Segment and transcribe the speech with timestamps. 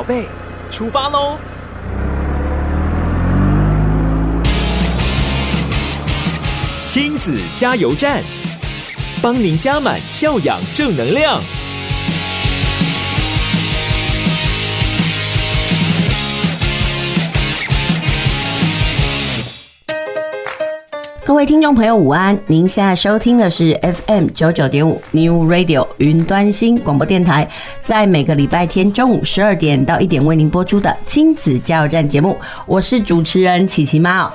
[0.00, 0.26] 宝贝，
[0.70, 1.36] 出发喽！
[6.86, 8.24] 亲子加油站，
[9.20, 11.42] 帮您加满教养正能量。
[21.30, 22.36] 各位听众朋友，午安！
[22.48, 27.48] 您现在收听的是 FM 九九点五 New Radio 云端新广播电台，
[27.80, 32.36] 在每个礼拜天中午十二点到一点为您播出的亲子加油站节目，
[32.66, 34.28] 我是主持人琪琪妈。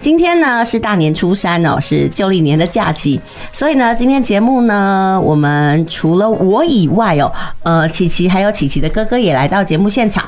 [0.00, 3.20] 今天呢是大年初三哦，是旧历年的假期，
[3.52, 10.24] 所以呢，今天节目呢，我们除了我以外哦，呃，琪琪还有琪琪的哥哥也来到节目现场，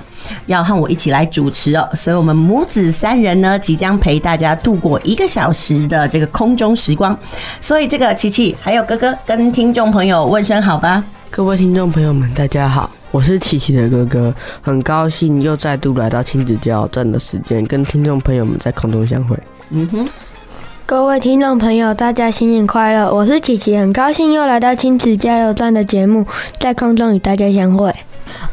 [0.47, 7.19] 要和我一起来主持哦，所以我们母子三人呢，即将陪大家度过一个小时的这个空中时光，
[7.61, 11.03] 所以这个琪琪还有哥哥跟听众朋友问声好吧。
[11.31, 12.89] 各位听众朋友们，大家好。
[13.15, 19.39] 我是琪琪的哥哥，很高兴又再度来到亲子加油站的时间，跟听众朋友们在空中相会。
[19.71, 20.09] 嗯哼，
[20.85, 23.15] 各位听众朋友，大家新年快乐！
[23.15, 26.27] 我是琪琪，很高兴又来到亲子加油站的节目，
[26.59, 27.95] 在空中与大家相会。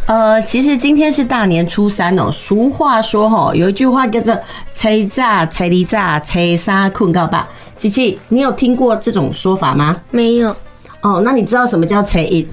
[0.06, 2.30] 呃，其实今天是大年初三哦。
[2.31, 4.36] 俗话说哈，有一句话叫做
[4.75, 7.50] “初早初二早，初三困告吧”。
[7.75, 9.98] 琪琪，你有听过这种说法吗？
[10.12, 10.56] 没有。
[11.02, 12.48] 哦，那你知道什么叫初一？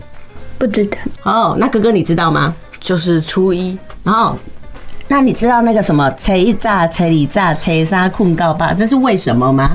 [0.58, 2.54] 不知道哦，那哥哥你知道吗？
[2.80, 3.78] 就是初一。
[4.02, 4.36] 然后，
[5.06, 9.70] 那你知道那个什么初一早、初二早、初三困告吧，这是为什么吗？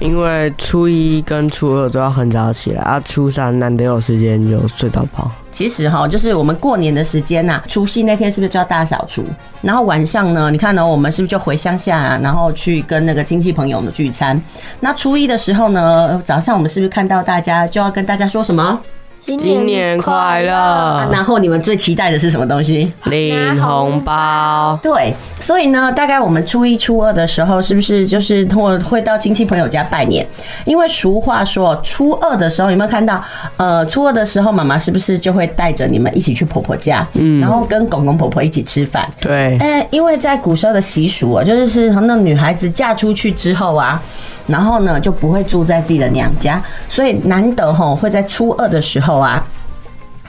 [0.00, 5.30] 因为初一跟初二都要很早起来啊，初三难得有时间就睡到饱。
[5.52, 9.24] 其实哈，就是我们过年的时间呐，除夕那天是不是就要大扫除？
[9.62, 14.40] 然后晚上呢，你看呢，我们是不是就回乡下啊，然后去跟那个亲戚朋友们聚餐？
[14.80, 18.80] 那初一的时候呢，早上我们是不是看到大家就要跟大家说什么？
[19.26, 21.08] 新年快乐！
[21.10, 22.92] 然后你们最期待的是什么东西？
[23.04, 24.78] 领红包。
[24.82, 30.26] 对，所以呢，大概我们初一、初二的时候，是不是就是会会到亲戚朋友家拜年？
[30.66, 33.22] 因为俗话说，初二的时候有没有看到？
[33.56, 37.06] 呃，初二的时候，妈妈是不是就会带着你们一起去婆婆家？
[37.14, 39.08] 嗯，然后跟公公婆婆一起吃饭。
[39.18, 44.02] 对，哎，因为在古时候的习俗啊，就是是那女孩子嫁出去之后啊，
[44.46, 49.18] 然后呢就不会住在自己的娘家，所以难得吼会在初二的时候。
[49.18, 49.44] 啊，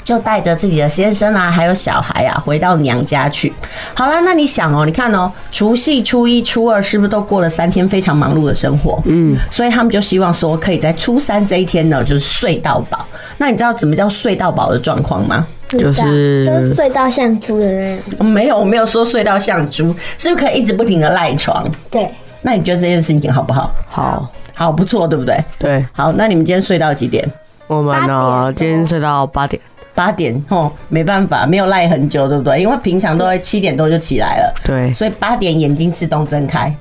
[0.03, 3.52] 就带着自己的先生啊，还有小孩啊，回到娘家去。
[3.96, 9.02] 好了，那你想哦，你看哦，除夕、初一、初二，是不是都过了三天非常忙碌的生活？
[9.06, 13.04] 嗯，所以他们就希望说，可以在初三这一天呢，就是睡到饱。
[13.40, 15.44] 那你知道怎么叫睡到饱的状况吗？
[15.70, 18.25] 就是都睡到像猪的那样。
[18.25, 19.88] 没有，我没有说睡到像猪，
[20.20, 21.68] 是不是可以一直不停的赖床？
[21.90, 22.08] 对。
[22.45, 23.72] 那你觉得这件事情好不好？
[23.89, 25.44] 好，好，不错，对不对？
[25.57, 25.83] 对。
[25.94, 27.28] 好，那你们今天睡到几点？
[27.66, 29.59] 我们呢，今天睡到八点，
[29.95, 32.61] 八点哦，没办法，没有赖很久，对不对？
[32.61, 36.72] 因为平常都会七点多就起来了，对，所以八点眼睛自动睁开。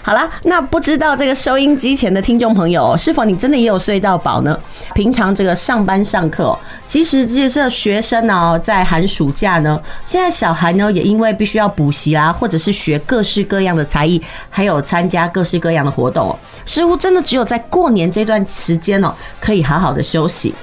[0.00, 4.58] 好啦，那不知道这个收音机前的听众朋友，是否你真的也有睡到饱呢？
[4.94, 16.34] 平常这个上班上课，其实这些学生呢，在寒暑假呢，现在小孩呢也因为必须要补习啊，或者是学各式各样的才艺，还有参加各式各样的活动，
[16.64, 20.54] 似乎真的只有在过年这段时间哦，可以好好的休息。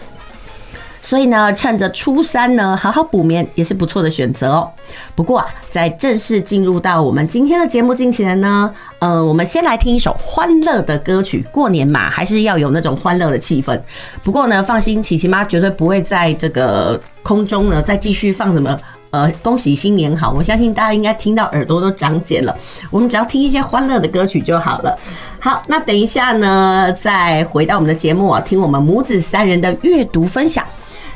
[1.05, 4.67] 所以呢，趁着初三呢，好好补眠也是不错的选择哦。
[5.13, 11.45] 不过啊，在正式进入到我们今天的节目进行呢，呃，我们先来听一首欢乐的歌曲。
[11.51, 13.79] 过年嘛，还是要有那种欢乐的气氛。
[14.23, 18.75] 不过呢，放心，琪琪妈绝对不会在这个空中呢再继续放什么
[19.11, 20.31] 呃恭喜新年好。
[20.31, 22.57] 我相信大家应该听到耳朵都长茧了。
[22.89, 24.97] 我们只要听一些欢乐的歌曲就好了。
[25.39, 30.65] 好，那等一下呢，再回到我们的节目啊，听我们母子三人的阅读分享。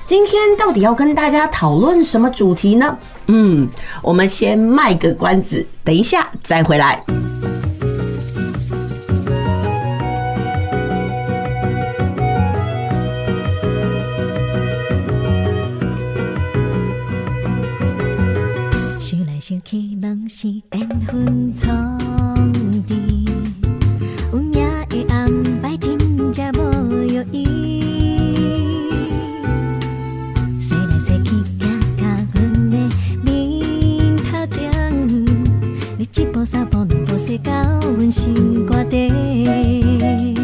[0.09, 2.97] 今天到底要跟大家讨论什么主题呢？
[3.27, 3.69] 嗯，
[4.01, 7.03] 我们先卖个关子，等一下再回来。
[18.99, 21.69] 想来想去，拢是缘分错。
[39.49, 40.38] ទេ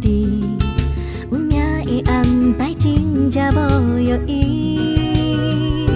[0.00, 0.08] 治，
[1.30, 1.50] 运命
[1.84, 2.22] 的安
[2.58, 3.58] 排真正无
[3.98, 5.86] 容易。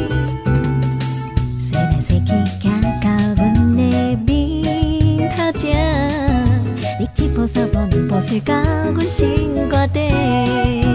[1.60, 3.04] 说来说去，行到
[3.36, 5.64] 阮的面头前，
[6.98, 7.78] 你一步三步
[8.08, 8.54] 步随到
[8.94, 10.85] 阮心肝底。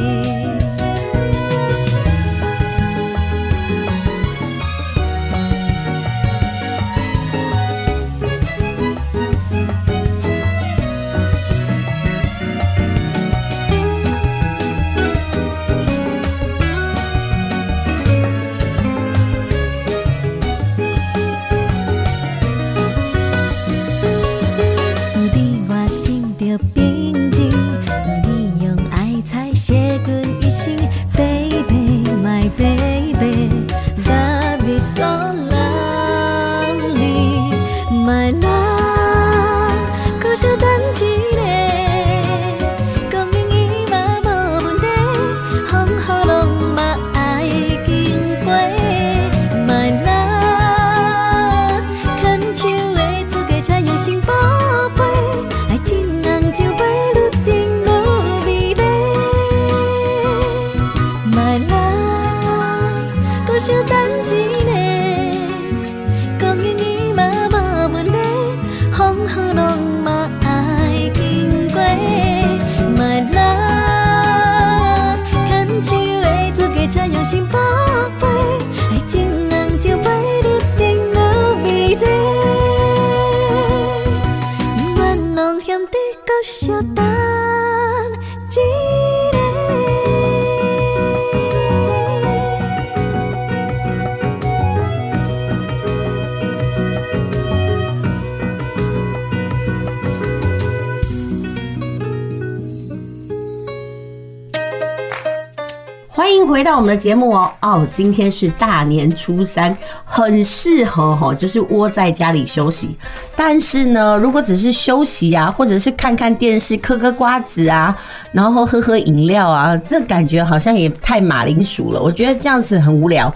[106.61, 109.75] 回到我们的节目哦哦，今天是大年初三，
[110.05, 112.95] 很适合哈，就是窝在家里休息。
[113.35, 117.97] 但是呢，如果只是休息啊，或者是看看电视、嗑嗑瓜子啊，
[118.31, 121.99] 然后喝喝饮料啊，这感觉好像也太马铃薯了。
[121.99, 123.33] 我觉得这样子很无聊。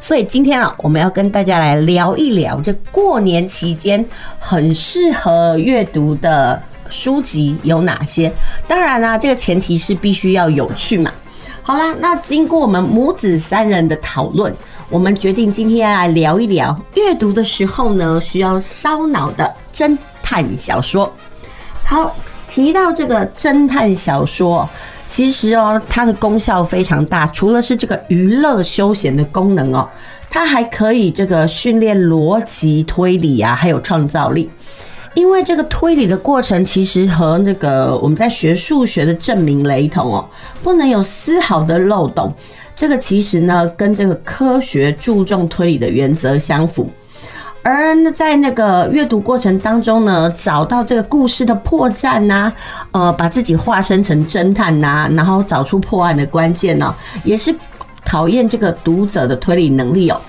[0.00, 4.06] 所以今天啊，我们要跟大家来聊一聊，这过年期间
[4.38, 8.32] 很适合阅读的书籍有哪些？
[8.68, 11.10] 当然啦、啊，这个前提是必须要有趣嘛。
[11.68, 14.50] 好啦，那经过我们母子三人的讨论，
[14.88, 21.12] 我们决定今天来聊一聊阅读的时候呢，需要烧脑的侦探小说。
[21.84, 22.16] 好，
[22.48, 24.66] 提到这个侦探小说，
[25.06, 29.86] 其实哦，它的功效非常大，除了是这个娱乐休闲的功能哦，
[30.30, 34.50] 它还可以这个训练逻辑推理啊，还有创造力。
[35.18, 40.24] 因为这个推理的过程其实和那个我们在学数学的证明雷同哦，
[40.62, 42.32] 不能有丝毫的漏洞。
[42.76, 46.88] 这个其实呢，跟这个科学注重推理的原则相符。
[47.64, 52.52] 而在那个阅读过程当中呢，找到这个故事的破绽呐，
[52.92, 56.94] 呃，把自己化身成侦探呐，然后找出破案的关键呢，
[57.24, 57.52] 也是
[58.04, 60.20] 考验这个读者的推理能力哦。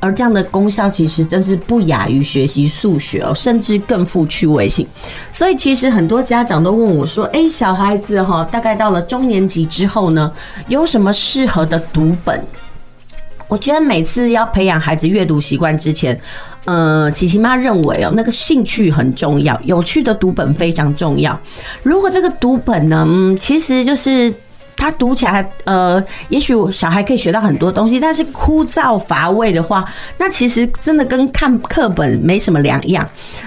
[0.00, 4.86] 而这样的功效其实真是不亚于学习数学哦，甚至更富趣味性。
[5.30, 10.32] 所以其实很多家长都问我说：“诶，小孩子哈，大概到了中年级之后呢，
[10.68, 12.42] 有什么适合的读本？”
[13.46, 16.18] 我觉得每次要培养孩子阅读习惯之前，
[16.64, 21.38] 呃，琪琪妈认为哦，那个兴趣很重要，有趣的读本非常重要。
[21.82, 24.32] 如果这个读本呢，嗯，其实就是。
[24.80, 29.84] 他读起来，呃，也许小孩可以学到很多东西，但是枯燥乏味的话，
[30.16, 33.06] 那其实真的跟看课本没什么两样。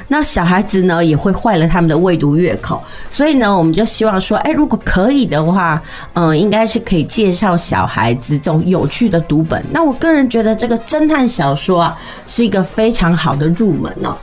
[0.09, 2.83] 那小孩子呢，也会坏了他们的未读阅口。
[3.09, 5.81] 所以呢，我们就希望说，哎，如果可以的话，
[6.13, 9.59] 嗯，应该是可以介绍小孩子这种有趣的读本。
[9.71, 11.97] 那我个人觉得，这个侦探小说啊，
[12.27, 14.15] 是一个非常好的入门哦。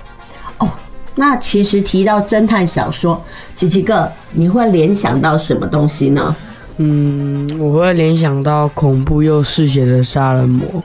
[0.59, 0.69] 哦，
[1.17, 3.21] 那其实提到侦探小说，
[3.57, 6.37] 琪琪哥，你会联想到什么东西呢？
[6.83, 10.83] 嗯，我会联想到恐怖又嗜血的杀人魔，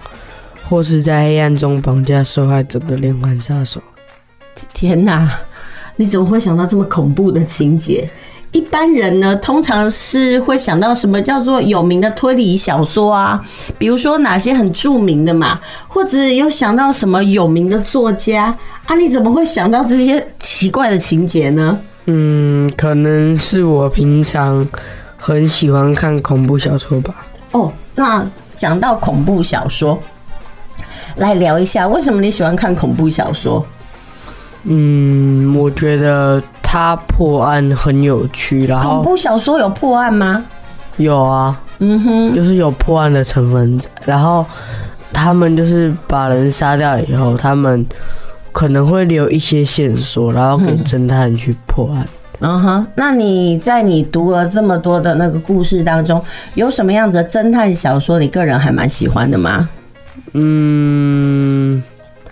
[0.68, 3.82] 或是在黑暗中绑架受害者的连环杀手。
[4.74, 5.40] 天哪，
[5.96, 8.10] 你怎么会想到这么恐怖的情节？
[8.52, 13.42] 一般人呢，通常是会想到什么叫做有名的推理小说啊？
[13.78, 18.54] 比如说哪些很著名的嘛，或者有想到什么有名的作家
[18.86, 18.96] 啊？
[18.96, 21.80] 你怎么会想到这些奇怪的情节呢？
[22.08, 24.68] 嗯，可能是我平常。
[25.28, 27.16] 很喜欢看恐怖小说吧？
[27.54, 28.24] 哦，那
[28.58, 29.98] 讲到恐怖小说，
[31.16, 33.66] 来聊一下为什么你喜欢看恐怖小说？
[34.66, 40.46] 嗯，我觉得它破案很有趣，然后恐怖小说有破案吗？
[40.98, 44.46] 有啊，嗯哼，就是有破案的成分，然后
[45.12, 47.84] 他们就是把人杀掉以后，他们
[48.52, 52.04] 可能会留一些线索，然后给侦探去破案。
[52.04, 52.10] 嗯
[52.42, 56.22] 哼，那你在你读了这么多的那个故事当中，
[56.56, 59.70] 有什么样子的侦探小说你个人还蛮喜欢的吗？
[60.34, 61.82] 嗯，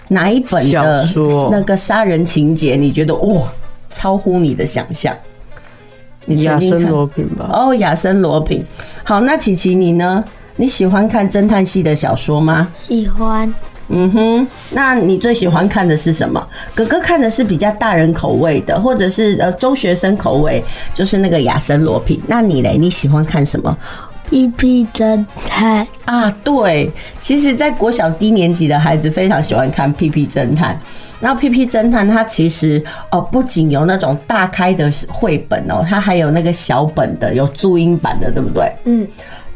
[0.10, 1.06] 哪一本的
[1.50, 3.48] 那个杀人情节你觉得哇，
[3.90, 5.16] 超乎你的想象？
[6.28, 7.50] 亚森罗平吧。
[7.52, 8.64] 哦，亚森罗品。
[9.04, 10.24] 好，那琪琪你呢？
[10.56, 12.68] 你喜欢看侦探系的小说吗？
[12.80, 13.54] 喜欢。
[13.90, 16.46] 嗯哼，那你最喜欢看的是什么？
[16.74, 20.64] 哥哥看的是比较大人口味的，或者是呃中学生口味，
[20.94, 22.20] 就是那个亚森罗品。
[22.28, 22.78] 那你嘞？
[22.78, 23.78] 你喜欢看什么？
[24.30, 30.80] 屁屁侦探啊，对，其实，在国小低年级的孩子非常喜欢看屁屁侦探。
[31.20, 38.72] 然后屁屁侦探它其实哦，不仅有那种大开的绘本哦，它还有那个小本的，有注音版的，对不对？
[38.86, 39.08] 嗯，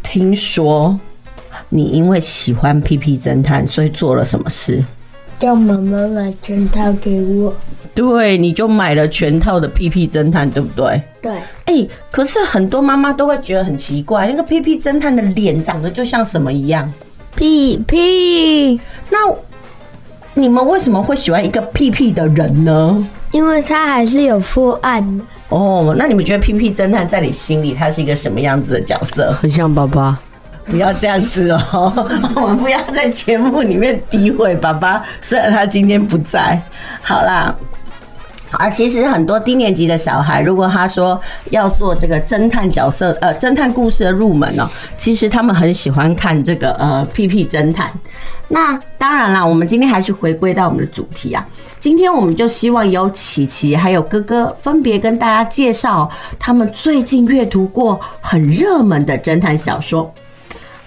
[0.03, 0.99] 听说。
[1.69, 4.83] 你因为喜欢屁屁侦探，所以做了什么事？
[5.39, 7.53] 叫妈妈买全套给我。
[7.93, 11.01] 对，你就买了全套的屁屁侦探，对不对？
[11.21, 11.31] 对。
[11.65, 16.91] 哎、欸，可是很多妈妈都会觉得很奇怪，那个屁屁侦探的脸长得就像什么一样？
[17.35, 18.79] 屁屁。
[19.09, 19.17] 那
[20.33, 23.07] 你们为什么会喜欢一个屁屁的人呢？
[23.31, 25.23] 因为他还是有破案的。
[25.49, 29.31] 哦，那你们觉得屁屁侦探在你心里他是一个什么样子的角色？
[29.33, 30.19] 很像爸爸。
[30.69, 31.91] 不要这样子哦，
[32.35, 35.01] 我们不要在节目里面诋毁爸爸。
[35.21, 36.61] 虽然他今天不在，
[37.01, 37.55] 好啦，
[38.51, 41.19] 啊，其实很多低年级的小孩，如果他说
[41.51, 47.91] 要做这个侦探角色，呃，侦探故事的入门哦，其实他们很喜欢看这个呃屁屁侦探。
[48.49, 51.45] 那当然啦，我们今天还是回归到我们的主题啊。
[51.79, 56.09] 今天我们就希望有琪琪还有哥哥分别跟大家介绍
[56.39, 60.13] 他们最近阅读过很热门的侦探小说。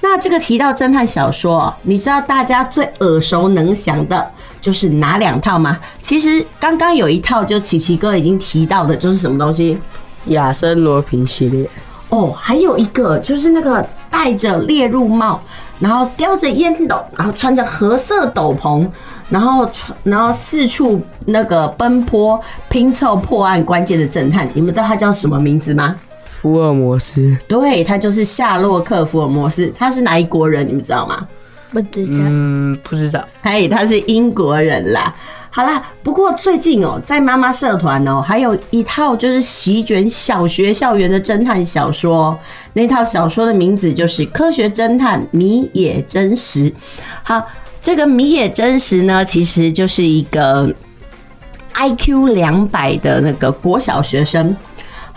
[0.01, 4.31] 那这个提到侦探小说，你知道大家最耳熟能详的
[4.61, 5.79] 就是哪两套吗？
[6.03, 9.79] 其实刚刚有一套，就琪琪哥已经提到的，就是什么东西？
[10.27, 11.69] 亚森罗平系列。
[12.09, 15.41] 哦，还有一个就是那个戴着猎鹿帽，
[15.79, 18.87] 然后叼着烟斗，然后穿着褐色斗篷，
[19.29, 25.95] 然后穿然后四处那个奔波拼凑破案关键的侦探，你们知道他叫什么名字吗？
[26.41, 29.71] 福尔摩斯，对，他就是夏洛克·福尔摩斯。
[29.77, 30.67] 他是哪一国人？
[30.67, 31.29] 你们知道吗？
[31.71, 32.13] 不知道。
[32.17, 33.23] 嗯，不知道。
[33.43, 35.15] 嘿，他是英国人啦。
[35.51, 42.39] 好啦，不过最近哦，在妈妈社团哦，还有一套就是席卷小学校园的侦探小说。
[42.73, 46.71] 那套小说的名字就是《科学侦探米野真实》。
[47.23, 47.47] 好，
[47.83, 50.73] 这个米野真实呢，其实就是一个
[51.75, 54.57] IQ 两百的那个国小学生。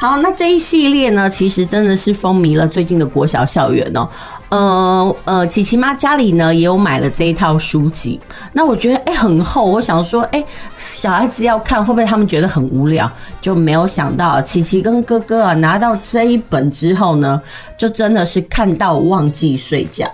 [0.03, 4.09] 好，那这一系列呢，其实真的是风靡了最近的国小校园哦。
[4.49, 8.19] 呃呃，琪琪妈家里呢也有买了这一套书籍。
[8.51, 10.43] 那我觉得哎、很厚，我想说哎、
[10.77, 13.09] 小孩子要看会不会他们觉得很无聊？
[13.39, 17.41] 就没有想到琪琪跟哥哥啊拿到这一本之后呢，
[17.77, 20.05] 就真的是看到忘记睡觉。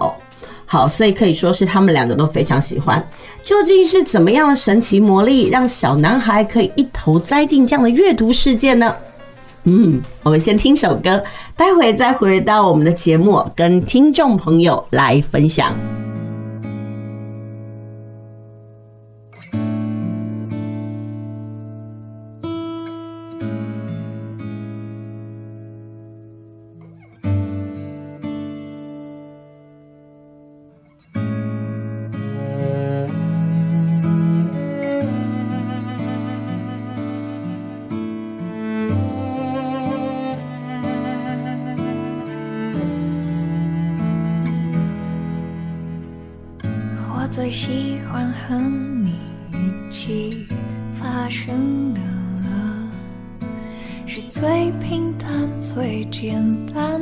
[0.67, 3.03] 好，所以可以说是他们两个都非常喜欢。
[3.41, 8.95] 究竟是怎么样的神奇魔力，让小男孩可以一头栽进这样的阅读世界呢？
[9.69, 11.23] 嗯，我们先听首歌，
[11.55, 15.75] 待会再回到我们的节目，跟听众朋友来分享。
[47.49, 48.53] 最喜欢和
[49.03, 49.15] 你
[49.51, 50.45] 一起
[50.93, 51.99] 发生的，
[54.05, 57.01] 是最平淡、最简单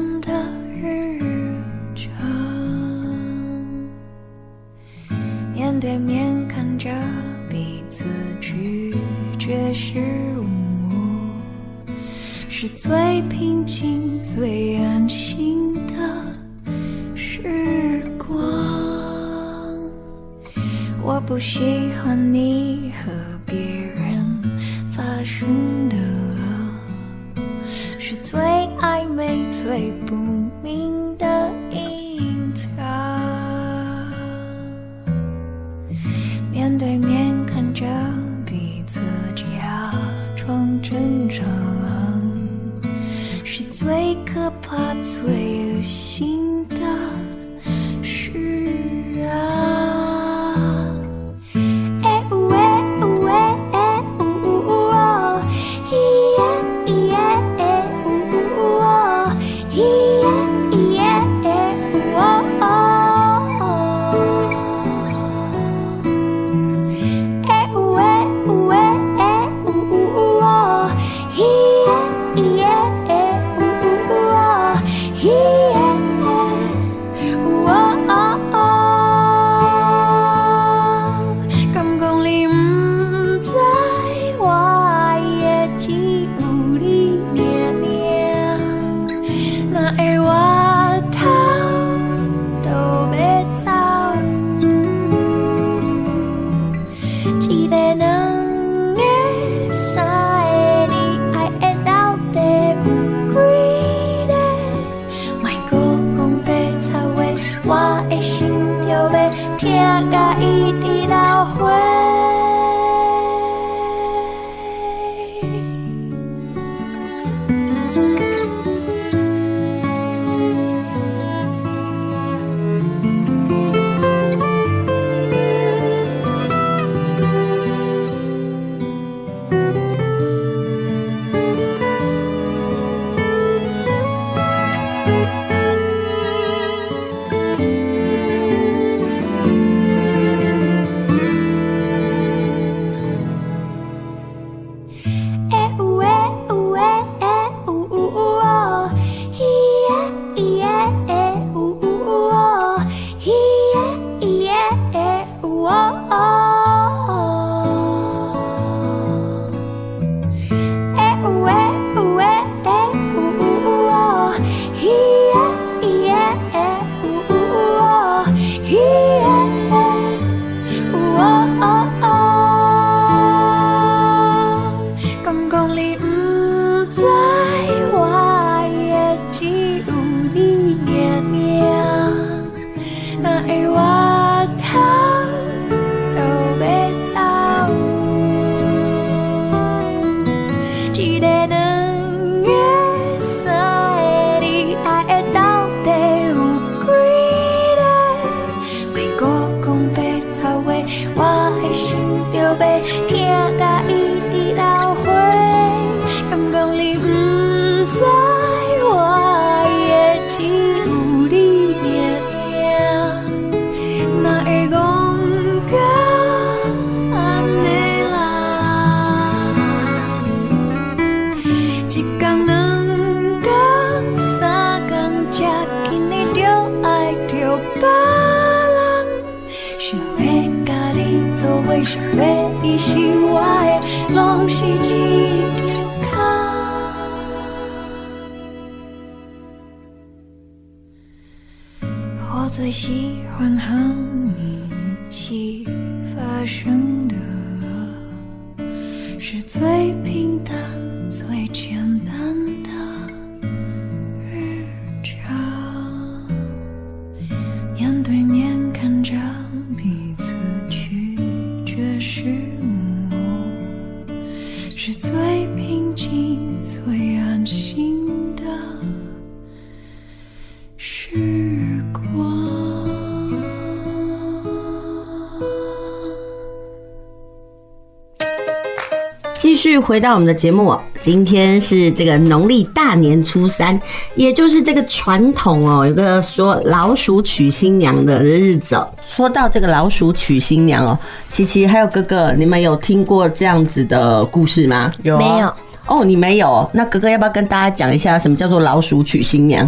[279.87, 283.79] 回到我们的节目，今天是这个农历大年初三，
[284.15, 288.77] 也就是这个传统哦，有个说老鼠娶新娘的日子。
[289.01, 294.91] 说到这个老鼠娶新娘哦，琪琪还有哥哥，你们有听过这样子的故事吗？
[295.03, 295.53] 有、啊、没有？
[295.85, 296.69] 哦，你没有？
[296.73, 299.65] 那哥哥要不要跟大家讲一下什么叫做老鼠娶新娘？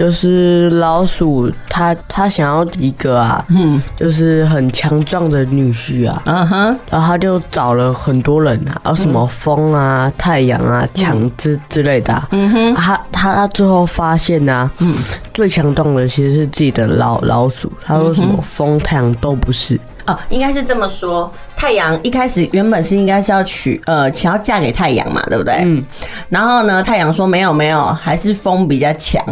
[0.00, 14.94] 就是老鼠他，他他想要一个啊，嗯，就是很强壮的女婿啊，嗯哼，然后他就找了很多人啊，然后什么风啊、太阳啊、强之之类的、啊，嗯哼，他他他最后发现啊，嗯，
[15.34, 19.78] 最强壮的其实是自己的老老鼠，他说什么风、太阳都不是。
[20.06, 21.30] 哦，应该是这么说。
[21.54, 25.60] 太阳一开始原本是应该是要娶呃，想要嫁给太阳嘛，对不对？
[25.62, 25.84] 嗯。
[26.30, 29.22] 然后呢，太阳说没有没有，还是风比较强，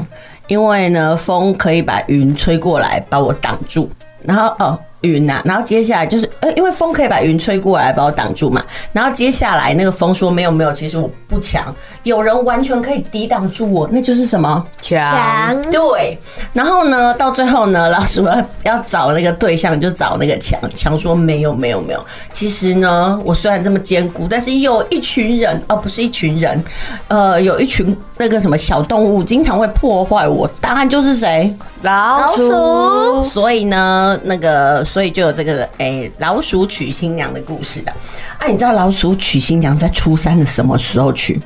[0.48, 3.88] 因为呢，风可以把云吹过来把我挡住。
[4.24, 8.62] 然后哦，云呐、啊，然后接下来就是呃，因为风可以把云吹过来把我挡住嘛。
[8.92, 11.72] 然后接下来那个风说没有没有，其实我不强，
[12.09, 14.66] 有人完全可以抵挡住我，那就是什么？
[14.81, 16.18] 强，对。
[16.55, 20.59] 然后呢，到最后呢，老鼠要要找那个对象，就找那个强。
[20.75, 26.64] 强说没有没有没有，其实呢，我虽然这么坚固，但是有一群人，而、哦、不是一群人，
[27.09, 30.49] 呃，有一群那个什么小动物，经常会破坏我。
[30.62, 31.55] 答案就是谁？
[31.83, 32.51] 老鼠。
[32.51, 33.29] 老鼠。
[33.29, 37.92] 所以呢，那个，所以就有这个，哎、欸，老鼠娶新娘的故事的。
[38.38, 41.38] 啊，你知道老鼠娶新娘在初三的什么时候娶？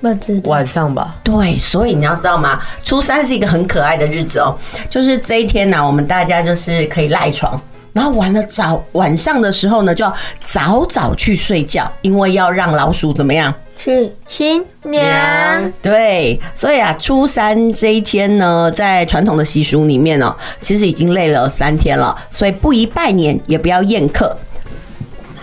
[0.00, 0.50] 不知道。
[0.50, 1.16] 晚上吧。
[1.22, 2.60] 对，所以你要知道吗？
[2.82, 4.56] 初三是一个很可爱的日子哦，
[4.88, 7.60] 就是这一天呢、啊，我们大家就是可以赖床，
[7.92, 13.52] 然后完了早晚上的时候呢，就要早早去睡觉，因为要让老鼠怎么样？
[13.76, 15.72] 去新娘。
[15.80, 24.36] 对，所以啊，初三这一天呢，在传统的习俗里面呢，其实已经累了三天了，所以不宜拜年，也不要宴客。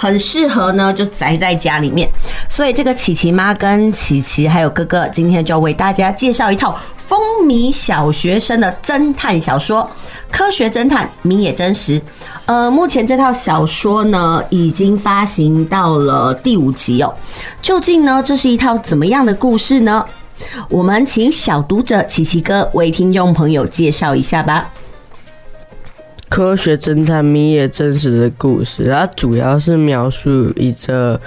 [0.06, 2.08] 很适合呢，就宅在家里面。
[2.48, 9.82] 所以这个琪琪妈跟琪琪还有哥哥，今天就为大家介绍一套风靡小学生的侦探小说
[10.32, 12.00] 《科学侦探谜野真实》。
[12.46, 17.12] 呃，目前这套小说呢，已经发行到了第五集哦。
[17.60, 20.06] 究竟呢，这是一套怎么样的故事呢？
[20.70, 24.70] 我们请小读者琪琪哥为听众朋友介绍一下吧。
[26.36, 31.18] 科学侦探米野真实的故事，它主要是描述一个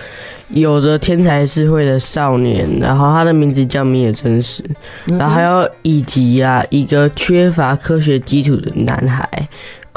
[0.49, 4.63] 有着天才智慧的少年，然后他的名字叫米野真实，
[5.07, 9.27] 然后还有以及啊一个缺乏科学基础的男孩。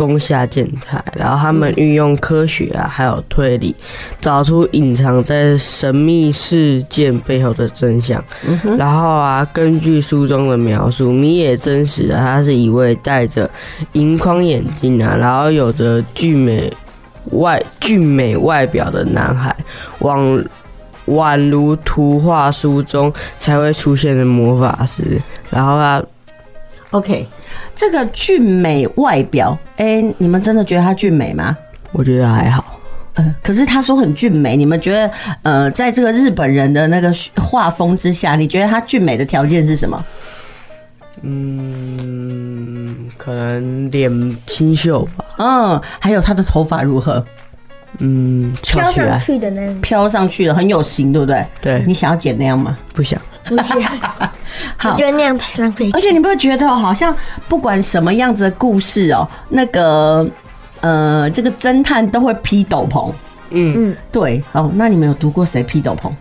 [0.01, 3.75] 攻下建台，然后他们运用科学啊，还有推理，
[4.19, 8.23] 找出隐藏在神秘事件背后的真相。
[8.47, 13.47] 嗯、然后啊，根据书中的描述，米野真实的，他是一位戴着
[13.91, 16.73] 银框眼镜啊，然后有着俊美
[17.33, 19.55] 外俊美外表的男孩，
[19.99, 20.43] 宛
[21.05, 25.21] 宛如图画书中才会出现的魔法师。
[25.51, 26.01] 然后啊
[26.91, 27.27] ，OK。
[27.75, 31.57] 这个俊美外表，哎、欸，你们真的觉得她俊美吗？
[31.91, 32.79] 我觉得还好。
[33.15, 40.05] 呃，可是他说很俊美，你们觉得，呃，在这个日本人的那个画风之下，你觉得他俊美的条件是什么？
[41.23, 45.25] 嗯，可能脸清秀吧。
[45.39, 47.25] 嗯，还有他的头发如何？
[48.01, 51.45] 嗯，飘上去的那种，飘上去的很有型，对不对？
[51.61, 51.83] 对。
[51.87, 52.77] 你想要剪那样吗？
[52.93, 53.19] 不想。
[53.45, 53.79] 不想。
[54.77, 55.89] 好，我觉得那样太浪费。
[55.93, 57.15] 而且你不会觉得好像
[57.47, 60.27] 不管什么样子的故事哦，那个
[60.81, 63.11] 呃，这个侦探都会披斗篷。
[63.51, 64.43] 嗯嗯，对。
[64.51, 66.11] 哦，那你们有读过谁披斗篷？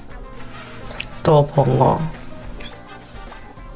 [1.23, 2.01] 斗篷哦。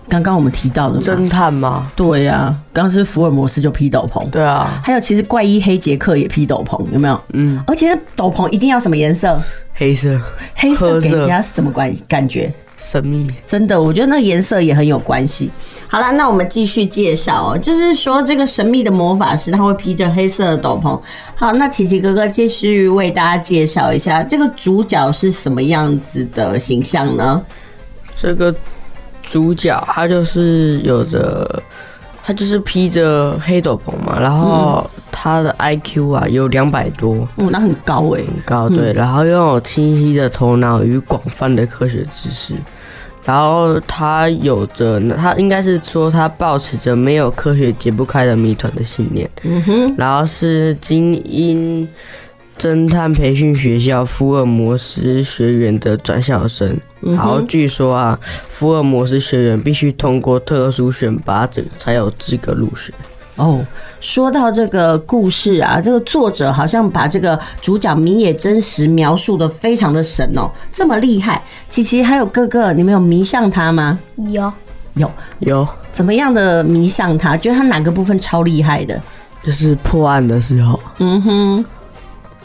[0.09, 1.91] 刚刚我们提到的侦探吗？
[1.97, 4.29] 对呀、啊，刚刚是福尔摩斯就披斗篷。
[4.31, 7.21] 对啊，还有其实怪医黑杰克也披斗篷，有没有？
[7.33, 7.63] 嗯。
[7.67, 9.41] 而且斗篷一定要什么颜色？
[9.75, 10.21] 黑色。
[10.55, 12.53] 黑色给人家什么关感觉？
[12.77, 15.51] 神秘，真的，我觉得那个颜色也很有关系。
[15.89, 21.01] 好啦，那我们继续介绍哦，就是说这个神秘的魔法师他会披着黑色的斗篷。
[21.35, 27.43] 好，那琪琪哥哥继续为大家介绍一下这个主角是什么样子的形象呢？
[28.21, 28.55] 这个
[29.31, 31.63] 主角他就是有着，
[32.23, 42.55] 他就是披着黑斗篷嘛，然后他的 IQ 啊有两百多，哦，那很高诶，很高，对，然后拥有清晰的头脑与广泛的科学知识。
[43.25, 49.29] 然后他有着，他应该是说他抱持着没有科学解不开的谜团的信念。
[49.45, 49.95] 嗯哼。
[49.97, 51.89] 然后是精英
[52.59, 56.77] 侦探培训学校福尔摩斯学员的转校生。
[57.01, 62.93] 然后据说啊，福尔摩斯学员必须通过特殊选拔者才有资格入学。
[63.37, 63.67] 哦，
[64.01, 71.43] 说到这个故事啊，这个作者好像把这个主角米野真实描述的非常的神哦，这么厉害。
[71.69, 73.99] 琪琪还有哥哥，你们有迷上他吗？
[74.29, 74.53] 有，
[74.95, 75.67] 有，有。
[75.93, 77.37] 怎么样的迷上他？
[77.37, 78.99] 觉得他哪个部分超厉害的？
[79.43, 80.81] 就是破案的时候。
[81.01, 81.65] 嗯哼。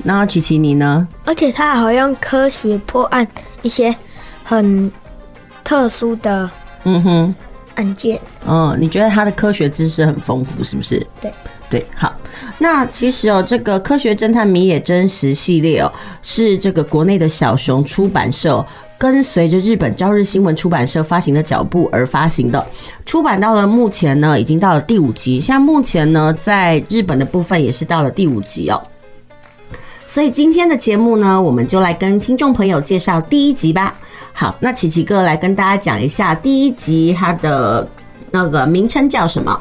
[0.04, 1.08] 那琪琪你呢？
[1.26, 3.28] 而且他好像科学破案
[3.62, 3.96] 一些
[4.44, 4.92] 很
[5.64, 6.50] 特殊的。
[6.84, 7.36] 嗯哼。
[7.76, 11.06] 案件，嗯，你觉得他的科学知识很丰富，是不是？
[11.22, 11.32] 对，
[11.70, 12.14] 对，好。
[12.58, 15.90] 那其实哦，这个科学侦探米野真实系列哦，
[16.22, 18.66] 是这个国内的小熊出版社
[18.98, 22.68] 跟随着日本朝日新闻出版社发行的脚步而发行的。
[23.06, 25.40] 出版到了目前呢，已经到了第五集。
[25.40, 28.82] 像目前呢，在日本的部分也是到了第五集哦。
[30.10, 33.96] 所以今天的节目呢，我们就来跟听众朋友介绍第一集吧。
[34.34, 37.88] 好，那琪琪哥来跟大家讲一下第一集它的
[38.32, 39.56] 那个名称叫什么？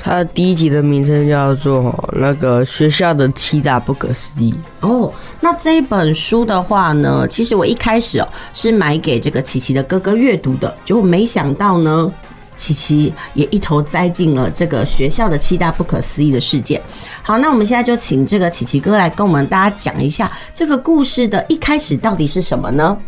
[0.00, 5.12] 它的第一集的名称叫做那个学校的七大不可思议哦。
[5.40, 12.12] 那这一本书的话呢，其实我一开始哦是买给这个琪琪的哥哥阅读的，结果没想到呢，
[12.58, 16.78] 琪琪也一头栽进了这个学校的七大不可思议的事件。
[17.22, 22.98] 好，那我们现在就请这个琪琪哥来跟我们大家讲一下这个故事的一开始到底是什么呢？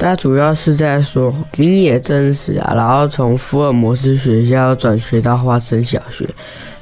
[0.00, 6.24] 他主要是在说米野真实啊，然后从福尔摩斯学校转学到花生小学，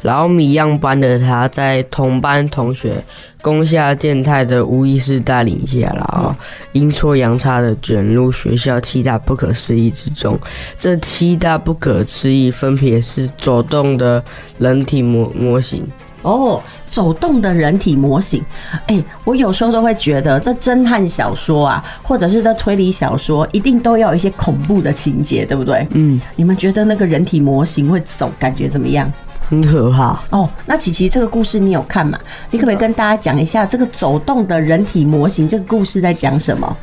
[0.06, 2.94] 然后谜样班的他在同班同学
[3.42, 6.32] 攻下健太的无意识带领下，然后
[6.70, 10.38] 阴错阳差的卷入学校七大不可思议之中。
[10.78, 14.22] 这七大不可思议分别是走动的
[14.58, 15.84] 人体模模型。
[16.22, 18.42] 哦，走动的人体模型，
[18.86, 25.86] 哎、欸，我有时候都会觉得这侦探小说啊，或者是这推理小说，一定都要有一些恐怖的情节，对不对？
[25.92, 29.12] 嗯，你们觉得那个人体模型会走，感觉怎么样？
[29.48, 30.20] 很可怕。
[30.30, 32.18] 哦，那琪琪这个故事你有看吗？
[32.50, 36.76] 你可不可以跟大家讲一下这个走动的人体模型这个故事在讲什么？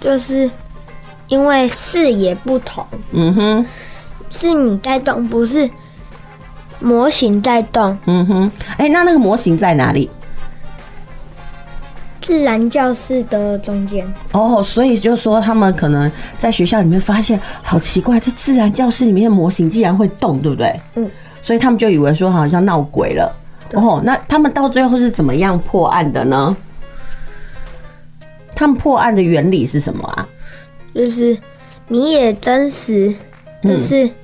[0.00, 0.50] 就是
[1.28, 3.66] 因为视野不同，嗯哼，
[4.30, 5.68] 是你在动，不是。
[6.82, 10.08] 模型在动，嗯哼，哎、欸，那那个模型在哪里？
[12.22, 14.10] 自然教室的中间。
[14.32, 20.80] 哦，所以就是说他们可能在学校里面发现，好奇怪，这自然教室里面的模型竟然会动，对不对？
[20.94, 21.06] 嗯，
[21.42, 23.36] 所以他们就以为说好像闹鬼了。
[23.74, 26.56] 哦，那他们到最后是怎么样破案的呢？
[28.54, 30.28] 他们破案的原理是什么啊？
[30.94, 31.38] 就是
[31.86, 33.14] 你也真实，
[33.62, 34.14] 就是、嗯、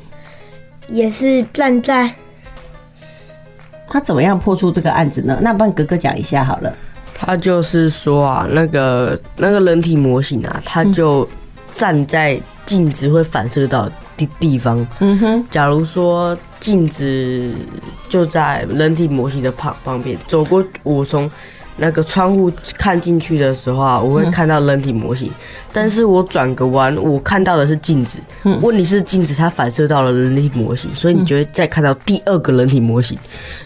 [0.88, 2.12] 也是站在。
[3.88, 5.38] 他怎么样破出这个案子呢？
[5.40, 6.74] 那帮哥哥讲一下好了。
[7.14, 11.26] 他就是说啊，那个那个人体模型啊，他就
[11.70, 14.86] 站在镜子会反射到的地方。
[14.98, 15.46] 嗯哼。
[15.50, 17.52] 假如说镜子
[18.08, 21.30] 就在人体模型的旁旁边，走过我从
[21.76, 25.30] 那个窗户看进去的时候啊，我会看到人体模型。
[25.72, 28.18] 但是我转个弯，我看到的是镜子。
[28.42, 33.16] 嗯，问题是镜子它反射到了人体模型，所以你就会再看到第二个人体模型，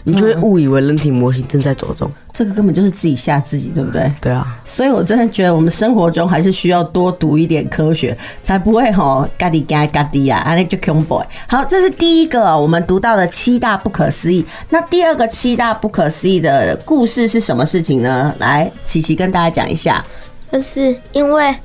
[0.03, 2.11] 你就会误以为人体模型正在走动。
[2.33, 4.11] 这个根本就是自己吓自己，对不对？
[4.21, 4.57] 对啊。
[4.65, 11.23] 所以我真的觉得我们生活中还是需要多读一点科学，才不会吼嘎滴嘎嘎滴啊，啊那就恐怖。
[11.47, 14.45] 好，这是第一个我们读到的七大不可思议。
[14.69, 18.33] 那第二个七大不可思议的故事是什么事情呢？
[18.39, 20.03] 来，琪琪跟大家讲一下。
[20.51, 21.55] 就是因为。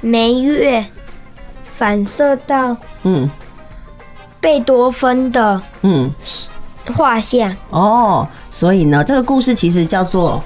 [0.00, 0.84] 每月
[1.74, 3.28] 反射到嗯
[4.40, 6.08] 贝多芬的嗯
[6.94, 8.24] 画像哦，
[8.58, 10.42] 所以呢，这个故事其实叫做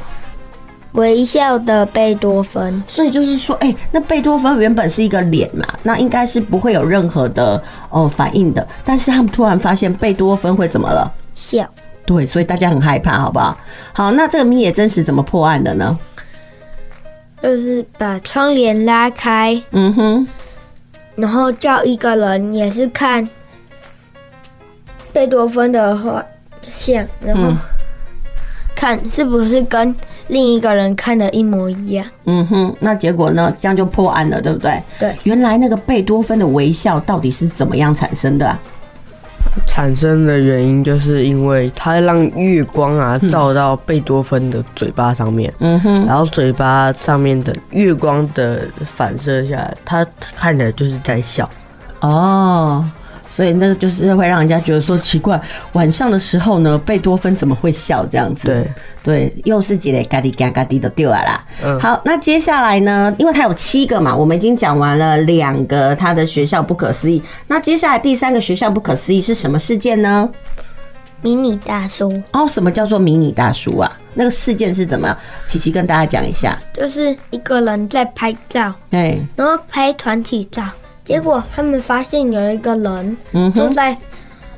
[0.93, 2.85] 微笑的贝多芬。
[2.87, 8.69] 所以就是说，哎，那贝多芬原本是一个脸嘛，那应该是不会有任何的哦反应的。
[8.85, 11.11] 但是他们突然发现贝多芬会怎么了？
[11.35, 11.67] 笑。
[12.05, 13.57] 对，所以大家很害怕，好不好？
[13.95, 15.99] 好，那这个谜野真实怎么破案的呢？
[17.43, 20.29] 就是把窗帘拉开，嗯哼，
[21.15, 23.27] 然后叫一个人也是看
[25.15, 26.23] 贝多芬的画
[26.69, 27.51] 像，然后
[28.83, 29.95] 看是不是跟
[30.27, 32.05] 另一个人看的一模一样。
[32.25, 33.55] 嗯哼，那结果呢？
[33.61, 34.83] 这样就破案了，对不对？
[34.99, 35.17] 对。
[35.23, 38.59] 原来那个贝多芬的微笑到底是怎么样产生的啊？
[39.69, 51.49] 产生的原因就是因为它让月光啊照到贝多芬的嘴巴上面，嗯哼，然后嘴巴上面的月光的反射下来，他看起来就是在笑，
[52.01, 52.85] 哦。
[53.35, 55.41] 所以那个就是会让人家觉得说奇怪，
[55.73, 58.47] 晚上的时候呢，贝多芬怎么会笑这样子？
[58.47, 58.71] 对
[59.03, 61.43] 对，又是几嘞嘎滴嘎嘎滴的掉来啦。
[61.65, 70.29] 嗯，好，那接下来呢，因为他有七个嘛，我们已经讲完了两个他的学校不可思议，那接下来第三个学校不可思议是什么事件呢？
[71.23, 72.23] 迷你大叔。
[72.33, 73.91] 哦，什么叫做迷你大叔啊？
[74.13, 75.17] 那个事件是怎么样？
[75.47, 76.59] 琪琪跟大家讲一下。
[76.75, 80.63] 就是一个人在拍照，对，然后拍团体照。
[81.05, 83.17] 结果他们发现有一个人
[83.53, 83.97] 坐在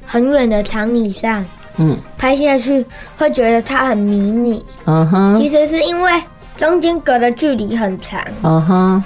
[0.04, 1.44] 很远的长椅上，
[1.78, 2.84] 嗯，拍下去
[3.16, 6.12] 会觉得他很迷你，嗯哼，其实是因为
[6.56, 9.04] 中间隔的距离很长，嗯哼，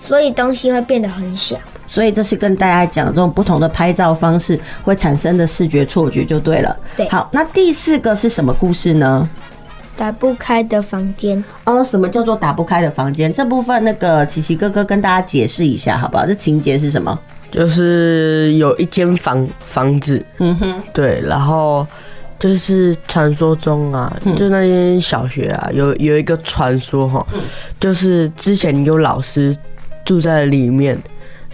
[0.00, 1.56] 所以东西会变得很小。
[1.86, 6.76] 所以这是跟大家讲这种不同的拍照方式会产生的视觉错觉就对了。
[6.96, 9.28] 对，好，那第四个是什么故事呢？
[9.98, 13.30] 打不开的房间哦，什么叫做打不开的房间？
[13.32, 16.24] 这部分那个琪琪哥哥跟大家解释一下好不好？
[16.24, 17.18] 这情节是什么？
[17.50, 21.84] 就是有一间房房子，嗯哼，对，然后
[22.38, 27.40] 就是传说中啊，嗯、就那间小学啊，有有一个传说哈，嗯、
[27.80, 29.56] 就是之前有老师
[30.04, 30.96] 住在里面，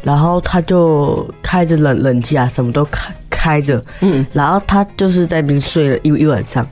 [0.02, 3.10] 然后他就开着冷冷气啊，什么都开。
[3.30, 6.66] 开着，嗯，然后他就是在那边睡了一一晚上。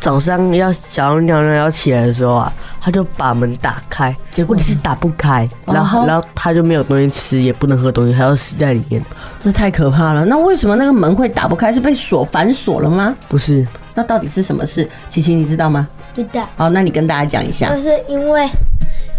[0.00, 9.04] 早上要小鸟呢要起来的时候啊，他就把门打开，结果你是打不开，然后然后他就没有东西吃，也不能喝东西，还要死在里面，
[9.40, 10.24] 这太可怕了。
[10.24, 11.72] 那为什么那个门会打不开？
[11.72, 13.14] 是被锁反锁了吗？
[13.28, 14.88] 不是，那到底是什么事？
[15.08, 15.86] 琪琪你知道吗？
[16.14, 16.48] 知道。
[16.56, 17.74] 好，那你跟大家讲一下。
[17.74, 18.48] 就是因为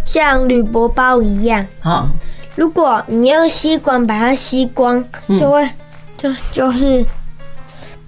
[0.05, 2.07] 像铝箔包一样，好，
[2.55, 5.03] 如果你用吸管把它吸光，
[5.37, 5.69] 就会
[6.17, 7.05] 就就是。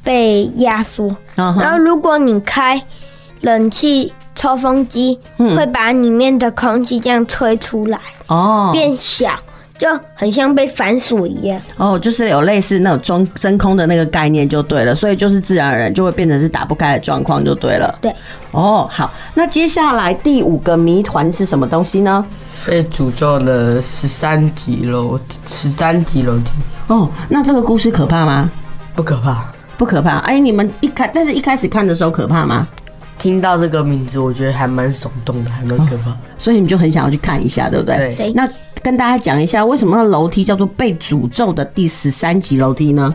[0.03, 2.81] 被压缩，然后如果你开
[3.41, 9.31] 冷气抽风机，会把里面的空气这样吹出来，哦，变小，
[9.77, 11.61] 就很像被反锁一样。
[11.77, 17.97] 哦，就是有类似那种中真空的那个概念就对了，所以就是自然而然就会变成是打不开的状况就对了。
[18.01, 18.13] 对，
[18.51, 22.25] 哦，好，那接下来第五个谜团是什么东西呢？
[22.65, 26.51] 被诅咒的十三级楼，十三级楼梯。
[26.87, 28.49] 哦，那这个故事可怕吗？
[28.95, 29.45] 不可怕。
[29.81, 32.67] 不可怕，哎，你们一开，但是一开始看的时候可怕吗？
[33.17, 38.13] 听到这个名字，我觉得还蛮耸动的，还蛮可怕，哦，所以你们就很想要去看一下，对不对？
[38.15, 38.31] 对。
[38.33, 38.47] 那
[38.83, 43.11] 跟大家讲一下，为什么那楼梯叫做被诅咒的第十三级楼梯呢？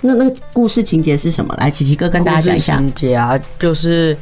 [0.00, 1.54] 那那个故事情节是什么？
[1.58, 2.78] 来，琪琪哥跟大家讲一下。
[2.78, 4.16] 情节啊，就是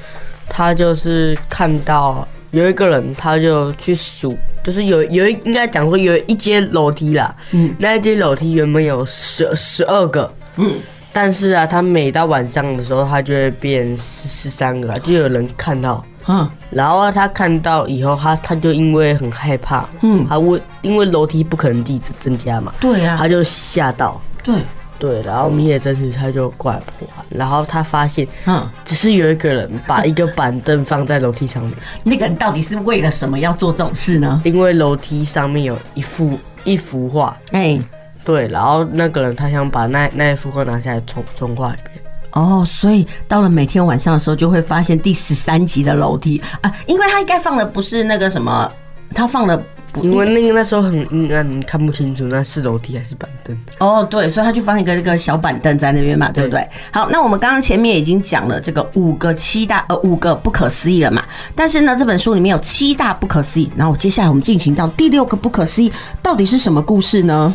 [0.48, 10.74] 他就是看到有一个人，他就去数，就是有有一应该讲说有一阶楼梯啦，嗯，那一阶楼梯原本有十十二个，嗯。
[11.16, 24.54] 但是啊，他每到晚上的时候，他就会变十十三个，就有人看到，嗯，然后他看到以后，他他就因为很害怕，嗯，他为因为楼梯不可能递增增加嘛，对啊，他就吓到，对。
[24.98, 34.40] 对，然后米野真司他就过来破，然后他发现，嗯，只是有一个人把一个板凳放在楼梯上面，那个人到底是为了什么要做这种事呢？
[34.44, 37.78] 因为楼梯上面有一幅一幅画，哎。
[38.26, 41.92] 对，然后那个人他想把那那一幅画拿下来重重画一遍。
[42.32, 48.70] 哦，所以到了每天晚上的时候，就会发现第十三级的楼梯啊，因为他应该放的不是那个什么，
[49.14, 49.62] 他放的，
[50.02, 53.56] 因为那个那时候很阴暗，看不清楚那是楼梯还是板凳。
[53.78, 56.68] 哦，对，所以他就放一个那个小板凳在那边嘛，对不对？
[56.90, 67.54] 好，那我们刚刚前面已经讲了这个五个七大呃五个不可思议了嘛，但是呢，这本书里面有七大不可思议，然后接下来我们进行到第六个不可思议，到底是什么故事呢？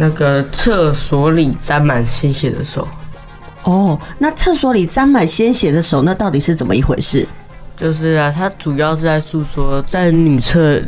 [0.00, 2.88] 那个厕所里沾满鲜血的手，
[3.64, 7.28] 哦，那厕所里沾满鲜血的手，那到底是怎么一回事？
[7.76, 10.80] 就是啊，它主要是在诉说，在女厕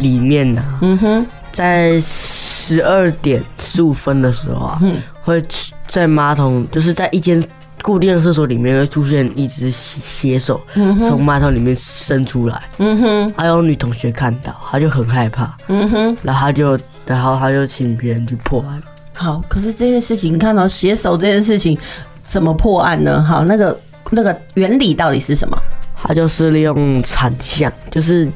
[0.00, 5.42] 里面呢、啊，嗯哼，在十二点十五分的时候啊，嗯，会
[5.88, 7.42] 在马桶，就是在一间
[7.80, 10.60] 固定的厕所里面会出现一只血手，
[11.08, 16.78] 从马桶里面伸出来，嗯哼，还有女同学看到，她就很害怕，嗯哼，然后她就。
[17.14, 18.82] 然后他就请别人去破案。
[19.14, 21.76] 好，可是这件事情，你看到写手这件事情
[22.22, 23.22] 怎么破案呢？
[23.22, 25.58] 好，那个那个原理到底是什么？
[25.96, 28.30] 他就是利用残像，就是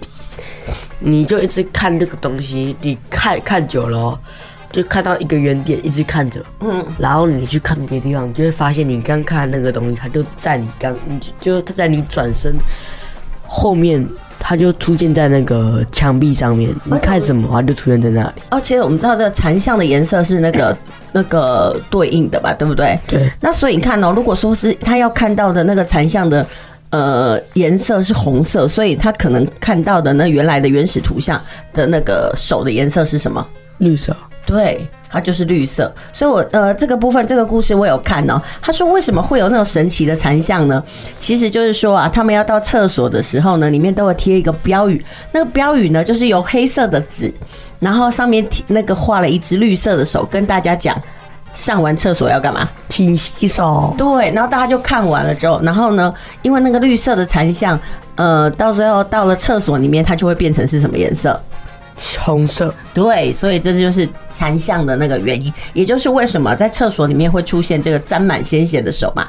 [0.99, 4.19] 你就一直看这个东西，你看看久了，
[4.73, 12.55] 就看到一个原点，一直看着，嗯，然后你去看别的地方，你就会发现你刚看那个东西，它就在你刚，你就它在你转身
[13.47, 14.05] 后面。
[14.45, 18.43] 它就出现在那个墙壁上面，你看什么，它就出现在那里。
[18.49, 20.77] 而且我们知道这个残像的颜色是那个
[21.13, 22.99] 那个对应的吧，对不对？
[23.07, 23.31] 对。
[23.41, 26.45] 那所以你看哦，如果说是他要看到的那个残像的
[26.91, 31.41] 呃颜色是红色，所以他可能看到的那原来的原始图像
[31.73, 33.47] 的那个手的颜色是什么？
[33.79, 34.15] 绿色。
[34.45, 34.85] 对。
[35.13, 38.41] 它就是绿色，所以我呃这个部分这个故事我有看哦。
[38.63, 40.83] 他说为什么会有那种神奇的残像呢？
[41.21, 47.31] 其实就是说啊，他们要到厕所的时候呢，里面都会贴一个标语，那个标语呢就是由黑色的纸，
[47.79, 50.99] 然后上面贴那个画了一只绿色的手，跟大家讲
[51.53, 52.67] 上完厕所要干嘛？
[52.89, 53.95] 勤洗手。
[53.99, 57.79] 对，然后大家就看完了之后，然后呢，因为那个绿色的残像，
[58.15, 61.39] 呃，到最后到了厕所里面，它就会变成是什么颜色？
[62.19, 69.29] 红色，对，所以这就是残像的那个原因，也就是为什么在厕所里面会出现这个沾满鲜血的手嘛。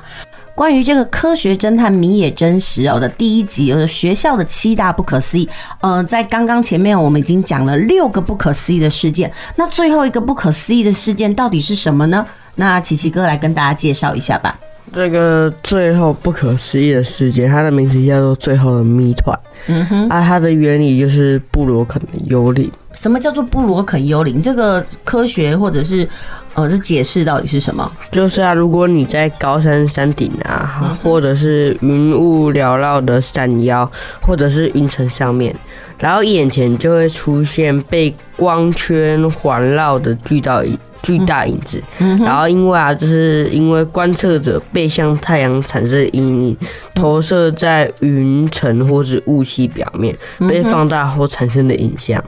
[0.55, 5.49] 关于这个科学侦探米野真实哦的第一集，呃，学校的七大不可思议，
[5.81, 12.23] 呃，在刚刚前面我们已经讲了六个不可思议的事件，那最后一个不可思议的事件到底是什么呢？
[12.55, 14.55] 那琪琪哥来跟大家介绍一下吧。
[14.91, 19.35] 这个最后不可思议的事件，它的名字叫做《最后的谜团》。
[19.67, 22.69] 嗯哼，啊，它的原理就是布罗肯的幽灵。
[22.93, 24.41] 什么叫做布罗肯幽灵？
[24.41, 26.07] 这个科学或者是
[26.53, 27.91] 呃，这解释到底是什么？
[28.11, 33.89] 就是啊，如果你在高山山顶啊，或者是云雾缭绕的山腰，
[34.21, 35.55] 或者是云层上面，
[35.97, 40.63] 然后眼前就会出现被光圈环绕的巨大
[41.03, 41.79] 巨大影子。
[42.25, 46.57] 然后因为啊，就是因为观测者背向太阳产生的阴影，
[46.95, 50.17] 投射在云层或是雾气表面，
[50.49, 52.23] 被放大后产生的影像。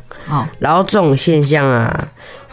[0.60, 2.08] 然后这种现象啊。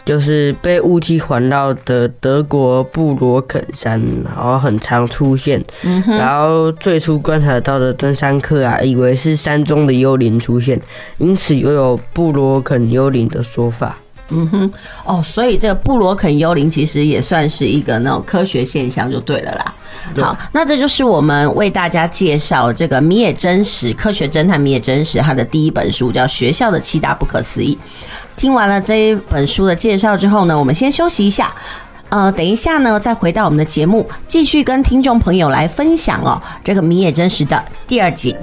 [0.05, 5.63] 就是被雾气环绕的德国布罗肯山，然后很常出现。
[6.05, 10.77] 然后最初观察到的登山客啊，以为是山中的幽灵出现，
[11.19, 13.95] 因此又有布罗肯幽灵的说法。
[14.33, 14.73] 嗯哼，
[15.05, 19.73] 哦，所以这个布罗肯幽灵其实也算是一个那种科学现象，就对了啦。
[20.21, 27.75] 好，那这就是我们为大家介绍这个米野真实科学侦探米野真实他的第一本书，叫《学校的七大不可思议》。
[28.35, 31.53] 听完了这一本书的介绍之后呢，我们先休息一下，
[32.09, 38.35] 呃，等一下呢再回到我们的节目，继续跟听众朋友来分享哦，这个米野真实的第二集。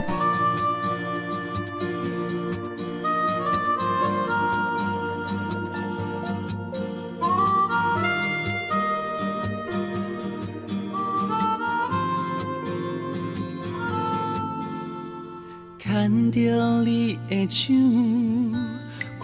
[17.30, 17.72] 的手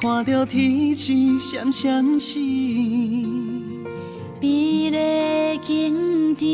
[0.00, 2.38] 看着天际闪闪烁，
[4.40, 6.44] 美丽景致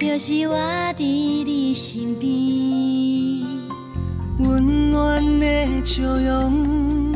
[0.00, 0.56] 就是我
[0.96, 3.46] 伫你身边，
[4.40, 7.12] 温暖的笑容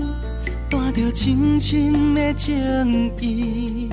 [0.71, 3.89] 带着深深的情意，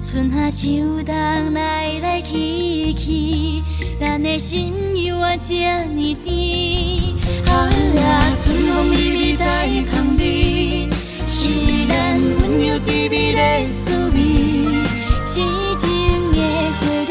[0.00, 0.68] 春夏秋
[1.04, 3.62] 冬来来去去，
[4.00, 4.72] 咱的心
[5.06, 7.29] 犹原这呢甜。
[7.50, 9.44] 啊，春风美美在
[9.90, 10.88] 旁边，
[11.26, 11.38] 是
[11.88, 11.94] 咱
[12.40, 13.38] 温柔甜蜜的
[13.78, 13.84] 滋
[14.14, 14.16] 味。
[15.26, 15.34] 痴
[15.78, 15.84] 情
[16.32, 16.38] 的
[16.78, 17.10] 花蕊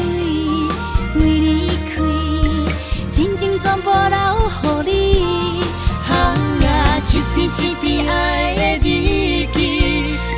[1.16, 1.92] 为你开，
[3.10, 4.16] 真情全部留
[4.62, 4.94] 给你。
[6.08, 6.12] 啊，
[7.02, 8.88] 一篇一篇爱的日
[9.54, 9.58] 记，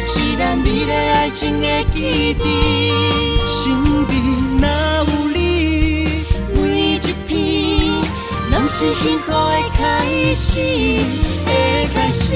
[0.00, 2.40] 是咱美丽爱情的基地。
[3.46, 4.12] 身边
[8.74, 10.58] 是幸福的开始，
[11.44, 11.50] 的
[11.92, 12.32] 开始。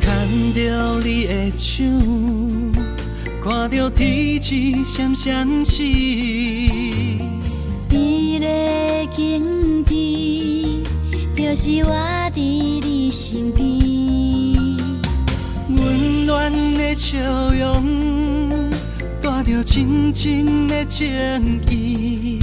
[0.00, 0.08] 看
[0.54, 1.84] 到你的手，
[3.44, 5.84] 看到天际闪闪闪，
[7.90, 9.65] 美丽景。
[11.58, 11.90] 是我
[12.34, 13.66] 伫你身边，
[15.68, 17.16] 温暖的笑
[17.50, 18.70] 容，
[19.22, 21.08] 带着深深的情
[21.70, 22.40] 意。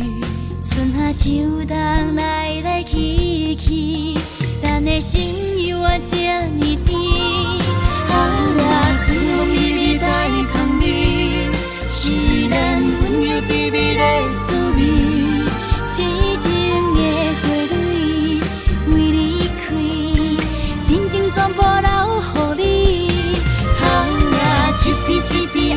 [0.64, 1.30] 春夏秋
[1.68, 1.78] 冬
[2.16, 4.18] 来来去去，
[4.64, 6.18] 咱的心犹原这
[6.58, 7.00] 呢甜。
[8.10, 10.90] 啊啊，春风美美在旁边，
[11.88, 12.10] 是
[12.50, 14.02] 咱温柔甜蜜的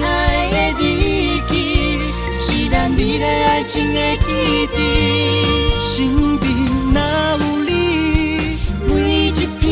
[0.06, 1.98] 爱的日记，
[2.32, 4.78] 是咱美丽爱情的基地。
[5.78, 6.46] 身边
[6.94, 6.96] 若
[7.38, 7.68] 有你，
[8.86, 9.64] 每一篇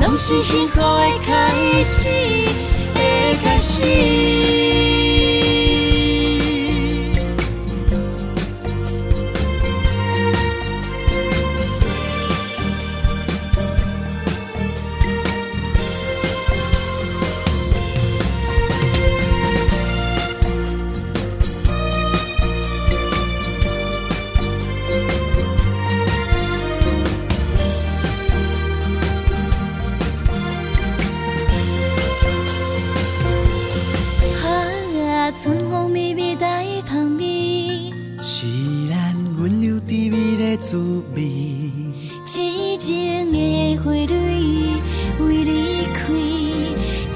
[0.00, 0.82] 拢是幸福的
[1.26, 1.30] 开
[1.84, 2.08] 始，
[2.94, 3.00] 的
[3.42, 4.81] 开始。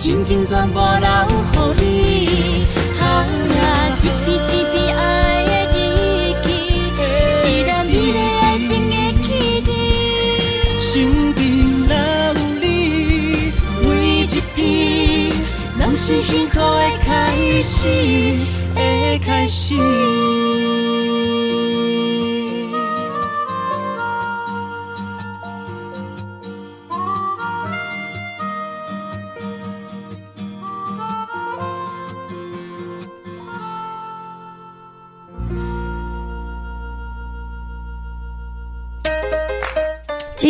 [0.07, 0.87] 真情全部留
[1.81, 4.39] 予你，哼啊，一支一
[4.71, 5.01] 支爱
[5.43, 5.77] 的日
[6.45, 6.49] 记，
[7.29, 8.95] 是咱每个爱情的
[9.25, 9.27] 起
[9.63, 9.69] 点。
[10.79, 10.85] 身
[11.33, 11.43] 边
[11.89, 11.91] 若
[12.39, 12.65] 有你，
[13.83, 13.87] 每
[14.23, 14.57] 一篇
[15.81, 16.63] 拢是幸福的
[17.05, 17.11] 开
[17.65, 17.75] 始
[18.77, 18.79] 的
[19.27, 20.06] 开始。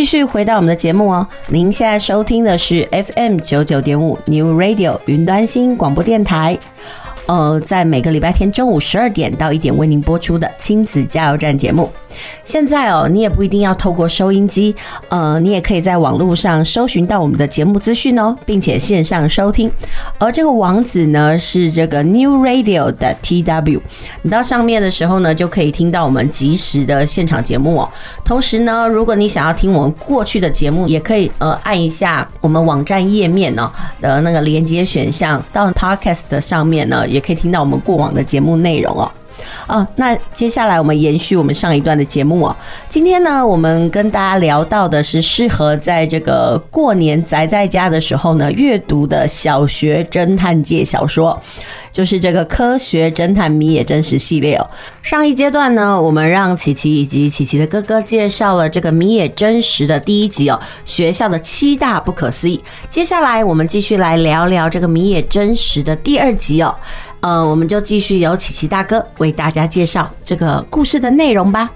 [0.06, 6.56] 续回到我们的节目哦，您现在收听的是 FM 九九点五 New Radio 云端新广播电台。
[7.26, 11.90] 呃，在每个礼拜天中午十二点到一点为您播出的亲子加油站节目。
[12.44, 14.74] 现在哦，你也不一定要透过收音机，
[15.10, 19.70] 呃，你也可以在网络上搜寻到我们的节目资讯哦，并且线上收听。
[20.18, 23.80] 而这个网址呢是这个 New Radio 的 TW，
[24.22, 27.90] 你到上面的时候呢，就可以听到我们即时的现场节目哦。
[28.24, 33.70] 同时呢，如果你想要听我们过去的节目，也可以呃按一下我们网站页面哦
[34.00, 39.10] 的那个连接选项，到 Podcast 上面呢，也可以听到我们过往的节目内容哦。
[39.66, 42.56] 哦，那接下来我们延续我们上一段的节目哦。
[42.88, 51.38] 今天呢，我们跟大家聊到的是适合在这个过年宅在家的时候呢阅读的小学侦探界小说，
[51.92, 54.66] 就是这个科学侦探米野真实系列哦。
[55.02, 62.58] 上一阶段呢，我们让琪琪以及琪琪的哥哥介绍了这个米野真实的第一集哦，学校的七大不可思议。
[62.88, 66.74] 接下来我们继续来聊聊这个米野真实的第二集哦。
[67.26, 71.68] 呃，我们就继续由琪琪大哥为大家介绍这个故事的内容吧。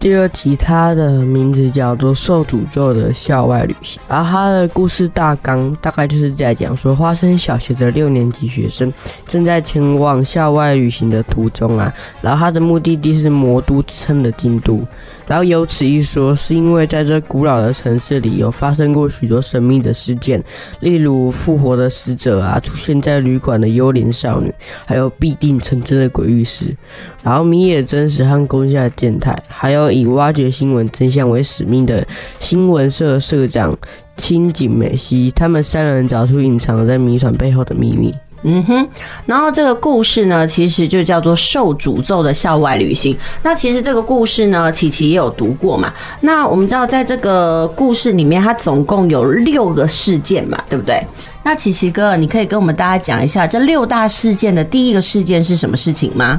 [0.00, 8.90] 第二题，它的名字叫做《受诅咒的校外旅行》，而它的故事大纲大概就是在讲说，花生小学的六年级学生
[9.28, 11.92] 正在前往校外旅行的途中啊，
[12.22, 14.82] 然后他的目的地是魔都之称的京都。
[15.26, 20.42] 然后有此一说，是因为在这古老的城市里有发生过许多神秘的事件，
[20.80, 24.52] 例如复活的死者啊，出现在旅馆的幽灵少女，
[24.86, 26.74] 还有必定成真的鬼域师。
[27.22, 32.06] 然后米野真实和宫下健太，还有以挖掘新闻真相为使命的
[32.38, 33.76] 新闻社社长
[34.16, 38.14] 清井美希，他们三人找出隐藏在谜团背后的秘密。
[38.46, 38.88] 嗯哼，
[39.24, 43.14] 然后这个故事呢，其实就叫做《受诅咒的校外旅行》。
[43.42, 45.92] 那其实这个故事呢，琪琪也有读过嘛。
[46.20, 51.02] 那我们知道，在这个故事里面，它总共有六个事件嘛，对不对？
[51.42, 56.38] 那琪琪哥，你可以跟我们大家讲一下这六大事件的第一个事件是什么事情吗？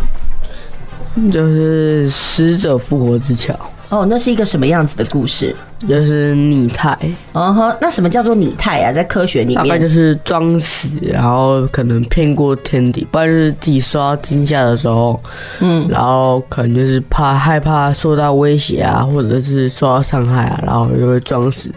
[1.32, 3.54] 就是死者复活之桥。
[3.90, 5.56] 哦，那是一个什么样子的故事？
[5.88, 6.98] 就是拟态。
[7.34, 8.92] 哦呵，那什么叫做拟态啊？
[8.92, 15.22] 在科学里面，大概就是装死，然后可能骗过天敌，不然就是自己受到惊吓的时候，
[15.60, 21.70] 嗯，然后可能就是怕害怕受到威胁啊，或者是受到伤害啊，然后就会装死。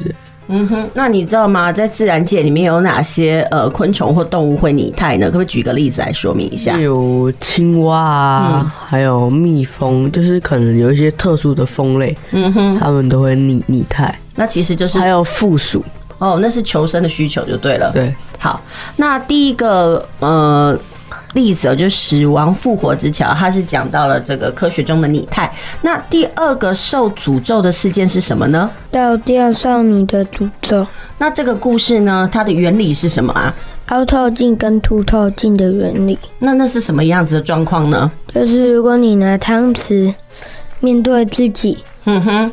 [0.48, 1.70] 嗯哼，那你知道吗？
[1.70, 5.26] 在自然界里面有哪些呃昆虫或动物会拟态呢？
[5.26, 6.78] 可不可以举个例子来说明一下？
[6.78, 14.18] 有青蛙啊，嗯、还有蜜蜂，就是可能有一些特殊的蜂类，嗯哼，它们都会拟拟态。
[14.34, 15.84] 那其实就是还有负鼠
[16.18, 17.90] 哦，那是求生的需求就对了。
[17.92, 18.60] 对，好，
[18.96, 20.78] 那第一个呃。
[21.34, 25.52] 例子就是死亡复活之桥，它是讲到了这个科学中的拟态。
[25.82, 28.70] 那第二个受诅咒的事件是什么呢？
[28.90, 30.86] 倒吊少女的诅咒。
[31.18, 33.54] 那这个故事呢，它的原理是什么啊？
[33.86, 36.18] 凹透镜跟凸透镜的原理。
[36.38, 38.10] 那那是什么样子的状况呢？
[38.34, 40.12] 就是如果你拿汤匙
[40.80, 42.52] 面对自己，嗯哼，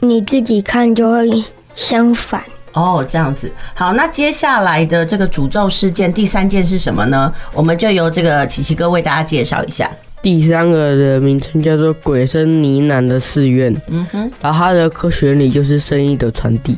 [0.00, 2.42] 你自己看就会相反。
[2.72, 3.92] 哦，这样子好。
[3.92, 7.32] 那接下来的这个诅咒事件第三件是什么呢？
[7.52, 9.90] 我们就由这个琪琪哥为大家介绍一下。
[10.22, 13.74] 第三个的名称叫做“鬼声呢喃的寺院”。
[13.88, 16.76] 嗯哼，然后它的科学原理就是声音的传递，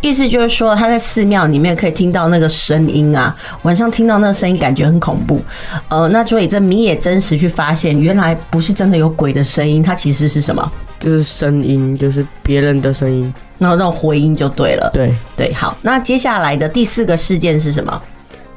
[0.00, 5.40] 意思就是说他在寺庙里面可以听到那个声音啊，晚上听到那个声音感觉很恐怖。
[5.88, 10.72] 呃，那所以这米也真实去发现，原来不是真的有鬼的声音，它其实是什么？
[10.98, 13.32] 就是声音，就是别人的声音。
[13.60, 14.90] 然后那种回音就对了。
[14.92, 15.76] 对对，好。
[15.82, 18.02] 那接下来的第四个事件是什么？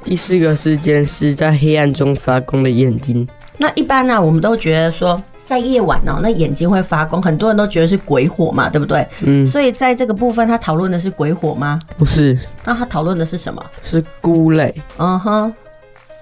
[0.04, 3.28] 第四个事件是在黑暗中发光的眼睛。
[3.58, 9.08] 那一般呢、啊，我们都觉得说，在夜晚哦，那眼睛会发光，很多人都觉得是鬼火嘛，对不对？
[9.22, 9.46] 嗯。
[9.46, 11.80] 所以在这个部分，他讨论的是鬼火吗？
[11.98, 12.40] 不是。
[12.66, 13.64] 那他讨论的是什么？
[13.84, 14.74] 是菇类。
[14.98, 15.54] 嗯哼。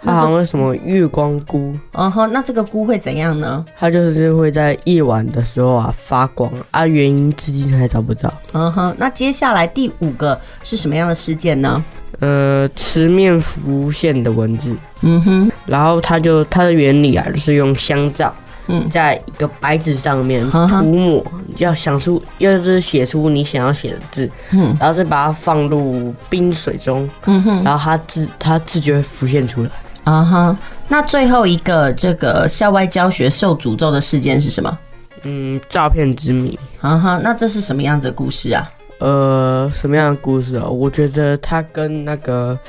[0.03, 1.77] 它好像为什么月光菇？
[1.93, 3.63] 嗯哼，那这个菇会怎样呢？
[3.77, 8.33] 它就是会在夜晚的时候啊发光啊，原因至今还找不到。
[8.53, 11.83] 嗯哼，那接下来第五个是什么样的事件呢？
[12.19, 14.75] 呃，池面浮现的文字。
[15.01, 18.33] 嗯哼，然后它就它的原理啊，就是用香皂，
[18.67, 20.57] 嗯，在一个白纸上面涂
[20.93, 21.25] 抹，
[21.57, 29.69] 要想出，要是写出你想要写的字，嗯，然后再把它放入冰水中，嗯哼，然后它字它字就会浮现出来。
[30.11, 30.57] 啊哈，
[30.89, 34.77] 那最后一个这个校外教学受诅咒的事件是什么？
[35.23, 36.59] 嗯，诈骗之谜。
[36.81, 38.69] 啊哈，那这是什么样子的故事啊？
[38.99, 40.67] 呃，什么样的故事啊？
[40.67, 42.59] 我觉得它跟那个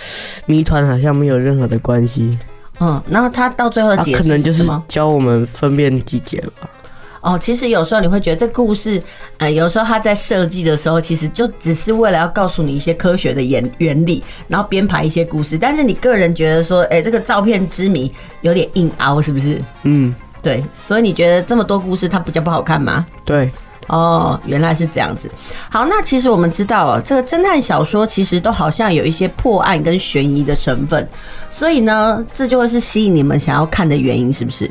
[0.47, 2.39] 谜团好像没有任何的关系。
[2.79, 6.71] 嗯，然后他到最后的结局可能就是教我们分辨季节吧。
[7.23, 9.03] 哦，其实有时候你会觉得这故事，
[9.39, 15.57] 呃，有时候他在设计的时候，其实就只是为了要告诉你一些科学的原原理，然后编排一些故事。
[15.57, 19.63] 但是你个人觉得说，哎，这个照片之谜有点硬凹，是不是？
[19.85, 20.63] 嗯，对。
[20.87, 23.07] 所以你觉得这么多故事，它比较不好看吗？
[23.25, 23.51] 对。
[23.89, 25.31] 哦，原来是这样子。
[25.71, 31.07] 好，那其实我们知道哦，这个侦探小说其实都好像有一些破案跟悬疑的成分，
[31.51, 34.69] 所以呢，这就会是吸引你们想要看的原因，是不是？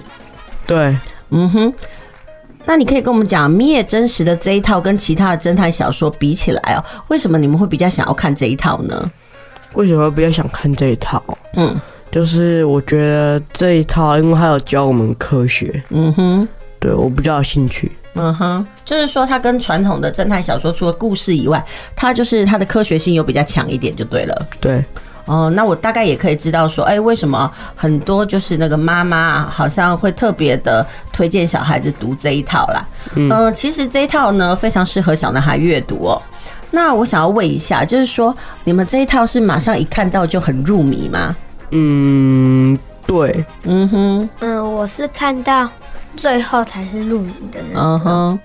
[0.68, 0.97] 对，
[1.30, 1.74] 嗯哼。
[2.66, 9.12] 那你可以跟我们讲，弥野真实的这一套跟其他的侦探小说比起来哦，为什么你们会比较想要看这一套呢？
[9.74, 11.24] 为什么比较想看这一套？
[11.55, 11.80] 嗯，
[12.12, 15.82] 就是我觉得这一套，因为它有教我们科学。
[15.89, 16.47] 嗯哼，
[16.80, 17.91] 对，我比较有兴趣。
[18.16, 21.64] 嗯哼，就是说它跟传统的侦探小说除了故事以外，
[21.95, 24.47] 它就是它的科学性又比较强一点，就对了。
[24.59, 24.84] 对。
[25.32, 32.86] 哦，那我大概也可以知道说，哎，为什么很多就是那个妈妈好像会特别的推荐小孩子读这一套啦？
[33.15, 36.21] 嗯、呃，其实这一套呢非常适合小男孩阅读哦。
[36.69, 41.34] 那我想要问一下，就是说你们这一套是马上一看到就很入迷吗？
[41.69, 42.77] 嗯，
[43.07, 45.69] 对，嗯哼，嗯，我是看到
[46.17, 47.79] 最后才是入迷的那。
[47.79, 48.39] 嗯哼，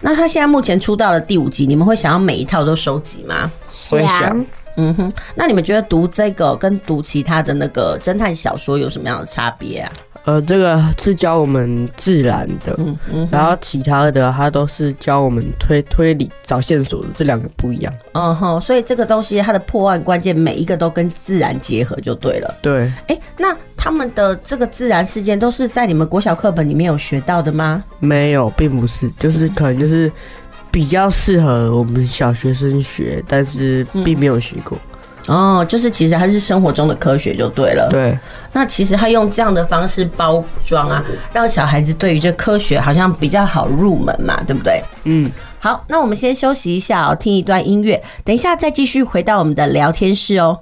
[0.00, 3.50] 那他现在目前出到了第五集，你们会想要每一套都收集吗？
[3.90, 4.42] 会想。
[4.76, 9.92] 嗯哼，那你们觉得读这个跟读其他的那个侦探小说有什么样的差别啊？
[10.24, 17.92] 呃，这个是教我们自然的，嗯嗯，然后其他的它都是教我们推推理、找线索的，这两个不一样。
[18.12, 22.54] 嗯哼，所以这个东西它的破案关键每一个都跟自然结合就对了。
[22.60, 27.82] 对，哎、欸，那他们的这个自然事件都是在你们国小课本里面有学到的吗？
[27.98, 30.12] 没有，并不是，就是可能就是。
[30.70, 34.78] 比较适合我们小学生学，但是并没有学过。
[35.26, 37.88] 嗯、哦，就是其实它是生活中的科学就对了。
[37.90, 38.18] 对，
[38.52, 44.82] 那其实他用这样的方式包装啊，让小孩子对于这科学好像比较好入门嘛，对不对？
[45.04, 50.58] 嗯，好，那我们先休息一下哦，听一段音乐，等一下再继续回到我们的聊天室哦。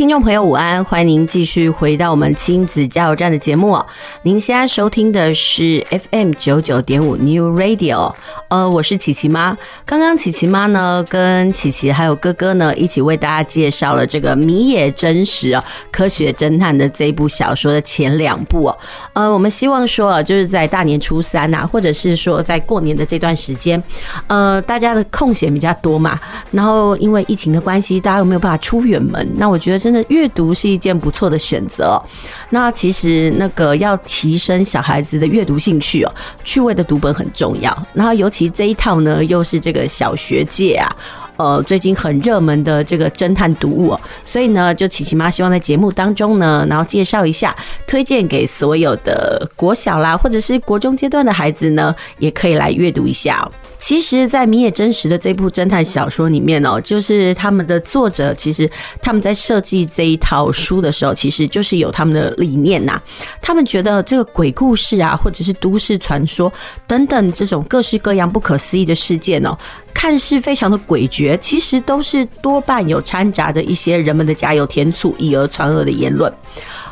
[0.00, 0.82] 听众朋友，午安！
[0.82, 3.78] 欢迎您继续回到我们亲子加油站的节目。
[4.22, 8.14] 您现在收听的是 FM 九九点五 New Radio。
[8.50, 9.56] 呃，我是琪琪妈。
[9.86, 18.76] 刚刚琪琪妈呢，跟琪琪还有哥哥呢，一起为大家介绍了这个米野真实哦，科学侦探的这一部小说的前两部哦。
[19.12, 23.80] 呃，我们希望说啊，就是在大年初三呐，或者是说在过年的这段时间，
[24.26, 26.18] 呃，大家的空闲比较多嘛。
[26.50, 29.60] 然后因为疫情的关系，大家又没有办法出远门，那我。
[29.60, 32.02] 觉得真的阅读是一件不错的选择。
[32.48, 36.10] 那其实那个要提升小孩子的阅读兴趣哦，
[36.42, 37.86] 趣味的读本很重要。
[37.92, 40.88] 然后尤其其这一套呢，又是这个小学界啊，
[41.36, 44.00] 呃，最近很热门的这个侦探读物哦。
[44.24, 47.54] 所以呢，就琪琪妈希望在节目当中呢，然后介绍一下，
[47.86, 53.46] 推荐给所有的国小啦，或者是国中阶段的孩子呢，也可以来阅读一下。
[53.80, 58.70] 其实，在米野真实的这部侦探小说里面哦，就是他们的作者，其实
[59.00, 63.00] 他们在设计这一套书的时候，其实就是有他们的理念呐。
[63.40, 66.52] 他们觉得这个鬼故事啊，或者是都市传说
[66.86, 69.56] 等等这种各式各样不可思议的事件哦，
[69.94, 76.30] 看似非常的诡谲，其实都是多半有掺杂的一些人们的加油添醋、以讹传讹的言论。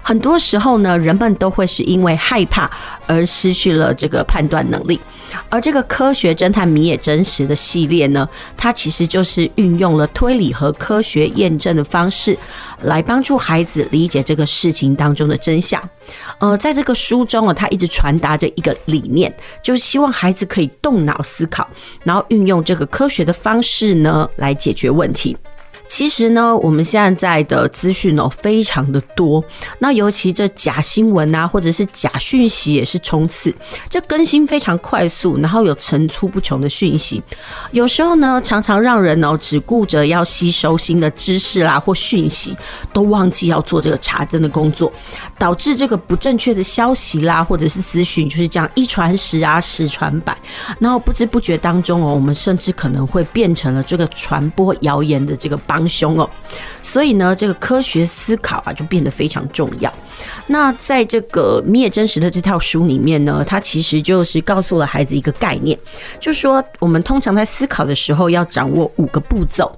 [0.03, 2.71] 很多时候呢，人们都会是因为害怕
[3.07, 4.99] 而失去了这个判断能力。
[5.49, 12.37] 而这个科学侦探米野真实的系列呢，它其实就是运用了推理和科学验证的方式，
[12.83, 15.83] 来帮助孩子理解这个事情当中的真相。
[16.39, 21.69] 呃，在这个书中啊，它一直传达着一个理念，就是希望孩子可以动脑思考，
[22.03, 25.37] 然后运用这个科学的方式呢，来解决问题。
[25.89, 29.43] 其实呢，我们现在的资讯哦非常的多，
[29.79, 33.53] 那尤其这假新闻啊，或者是假讯息也是冲刺，
[33.89, 37.23] 这更新非常快速，然后有层出不穷的讯息，
[37.73, 42.55] 有时候呢，常常让人哦只顾着要吸收新的知识啦或讯息，
[42.93, 44.93] 都忘记要做这个查证的工作，
[45.39, 50.37] 导致这个不正确的消息啦或者是资讯就是这样一传十啊十传百，
[50.79, 55.78] 然后不知不觉当中哦，我们甚至可能会变成了这个传播谣言的这个帮。
[55.79, 56.29] 帮凶哦，
[56.83, 59.93] 所以呢，这个科学思考啊，就变得非常重要。
[60.49, 65.79] 那在这个灭真实的这套书里面呢，它其实就是告诉了孩子一个概念，
[66.19, 69.71] 就是说我们通常在思考的时候要掌握五个步骤。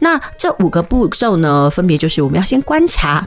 [0.00, 3.24] 那这五个步骤呢，分别就是我们要先观察，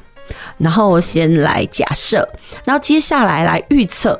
[0.57, 2.27] 然后先来假设，
[2.65, 4.19] 然后接下来来预测，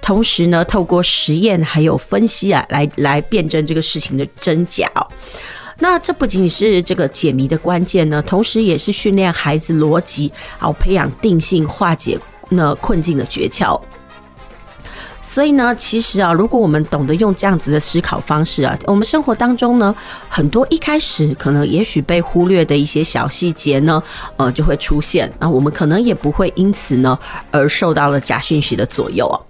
[0.00, 4.90] 同时呢，透过实验还有分析啊，来来辩证这个事情的真假。
[5.78, 12.18] 那这不仅是这个解谜的关键呢，同时也是训练孩子逻辑，好培养定性、化解
[12.48, 13.80] 那困境的诀窍。
[15.20, 19.92] 所以呢，其实啊，如果我们懂得用这样子的思考方式啊，我们生活当中呢，
[20.28, 24.00] 很多一开始可能也许被忽略的一些小细节呢，
[24.36, 25.32] 呃，就会出现。
[25.40, 27.18] 那我们可能也不会因此呢，
[27.50, 29.40] 而受到了假讯息的左右啊。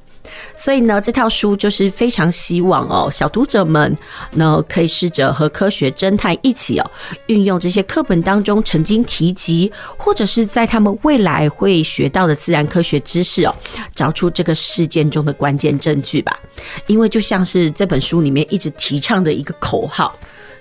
[0.54, 3.96] 所以呢，这套书就是非常希望哦，小读者们
[4.32, 6.90] 呢可以试着和科学侦探一起哦，
[7.26, 13.54] 运用这些课本当中曾经提及，或者是在他们未来会学到的自然科学知识哦，
[13.94, 16.38] 找出这个事件中的关键证据吧。
[16.86, 20.16] 因为就像是这本书里面一直提倡的一个口号，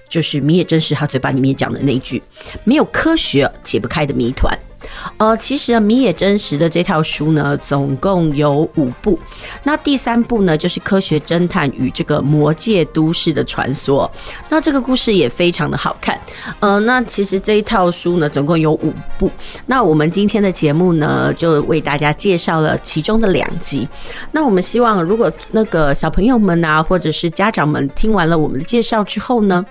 [0.10, 2.22] 就是米野真实他嘴巴里面讲的那句：
[2.64, 4.58] 没有科学解不开的谜团。
[5.18, 9.18] 呃，其实，米野真实的这套书呢，总共有五部。
[9.64, 14.10] 那第三部呢，就是《科学侦探与这个魔界都市的传说》。
[14.50, 16.20] 那这个故事也非常的好看。
[16.60, 19.30] 呃，那其实这一套书呢，总共有五部。
[19.66, 23.88] 那我们今天的节目呢，就为大家介绍了其中的两集。
[24.32, 29.66] 那我们希望，如果那个小朋友们啊，或者是家长们听完了我们的介绍之后呢，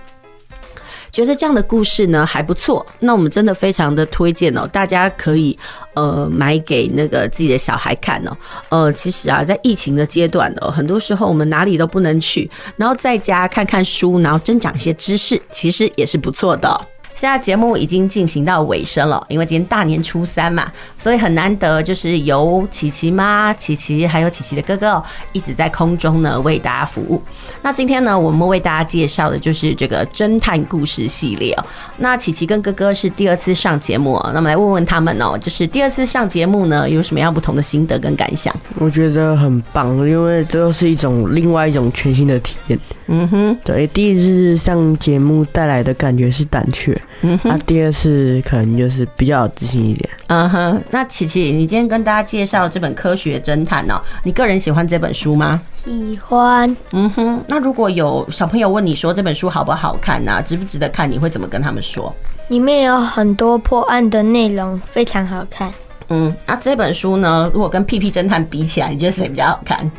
[1.12, 5.56] 觉得这样的故事呢还不错，那我们真的非常的推荐哦，大家可以
[5.92, 8.36] 呃买给那个自己的小孩看哦。
[8.70, 16.80] 呃，其实啊，在疫情的阶段呢，很多时候我们哪里都不能去，然后在家看看书，然后增长一些知识，其实也是不错的。
[17.14, 25.02] 现在节目已经进行到尾声了，因为今天大年初三嘛，所以很难得，就是由琪琪妈、琪琪还有琪琪的哥哥
[25.32, 27.22] 一直在空中呢为大家服务。
[27.62, 31.64] 那今天呢，我们为大家介绍的就是这个侦探故事系列哦。
[31.98, 38.54] 那琪琪跟哥哥是第二次上节目，那么来问问他们哦，就是第二次上节目呢，有什么样不同的心得跟感想？
[38.78, 42.78] 我觉得很棒，因为这是一种另外一种全新的体验。
[43.06, 46.96] 嗯哼，对，第一次上节目带来的感觉是胆怯。
[47.20, 50.10] 嗯，那、啊、第二次可能就是比较有自信一点。
[50.26, 55.60] 嗯哼，那琪琪，你今天跟大家介绍这本《科学侦探》哦，你个人喜欢这本书吗？
[55.84, 56.76] 喜欢。
[56.92, 62.12] 嗯哼，那如果有小朋友问你说这本书好不好看啊，值不值得看，你会怎么跟他们说？
[62.48, 65.72] 里面有很多破案的内容，非常好看。
[66.08, 67.48] 嗯，那这本书呢？
[67.54, 69.90] 如果跟《屁屁侦探》比起来，你觉得谁比较好看？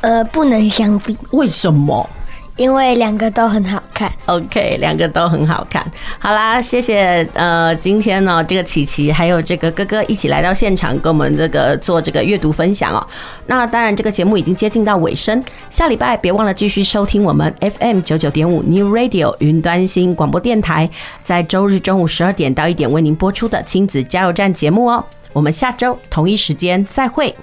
[0.00, 1.16] 呃，不能相比。
[1.32, 2.08] 为什么？
[2.56, 4.12] 因为两个都很好看。
[4.26, 5.84] OK，两个都很好看。
[6.18, 7.26] 好啦，谢谢。
[7.34, 13.04] 呃，今天呢，这个琪琪还有这个哥哥一起来到现场，跟我们这个做这个阅读分享哦。
[13.46, 15.42] 那当然，这个节目已经接近到尾声。
[15.68, 20.88] 下礼拜别忘了继续收听我们 FM 九九点五 New Radio 云端新广播电台，
[21.22, 25.04] 在周日中午十二点到一点为您播出的亲子加油站节目哦。
[25.32, 27.34] 我们下周同一时间再会，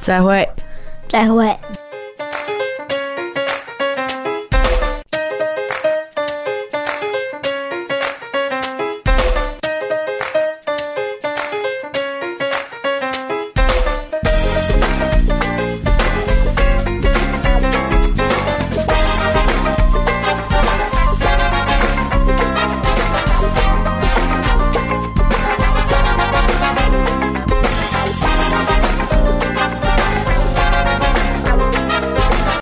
[0.00, 0.48] 再会，
[1.06, 1.54] 再会。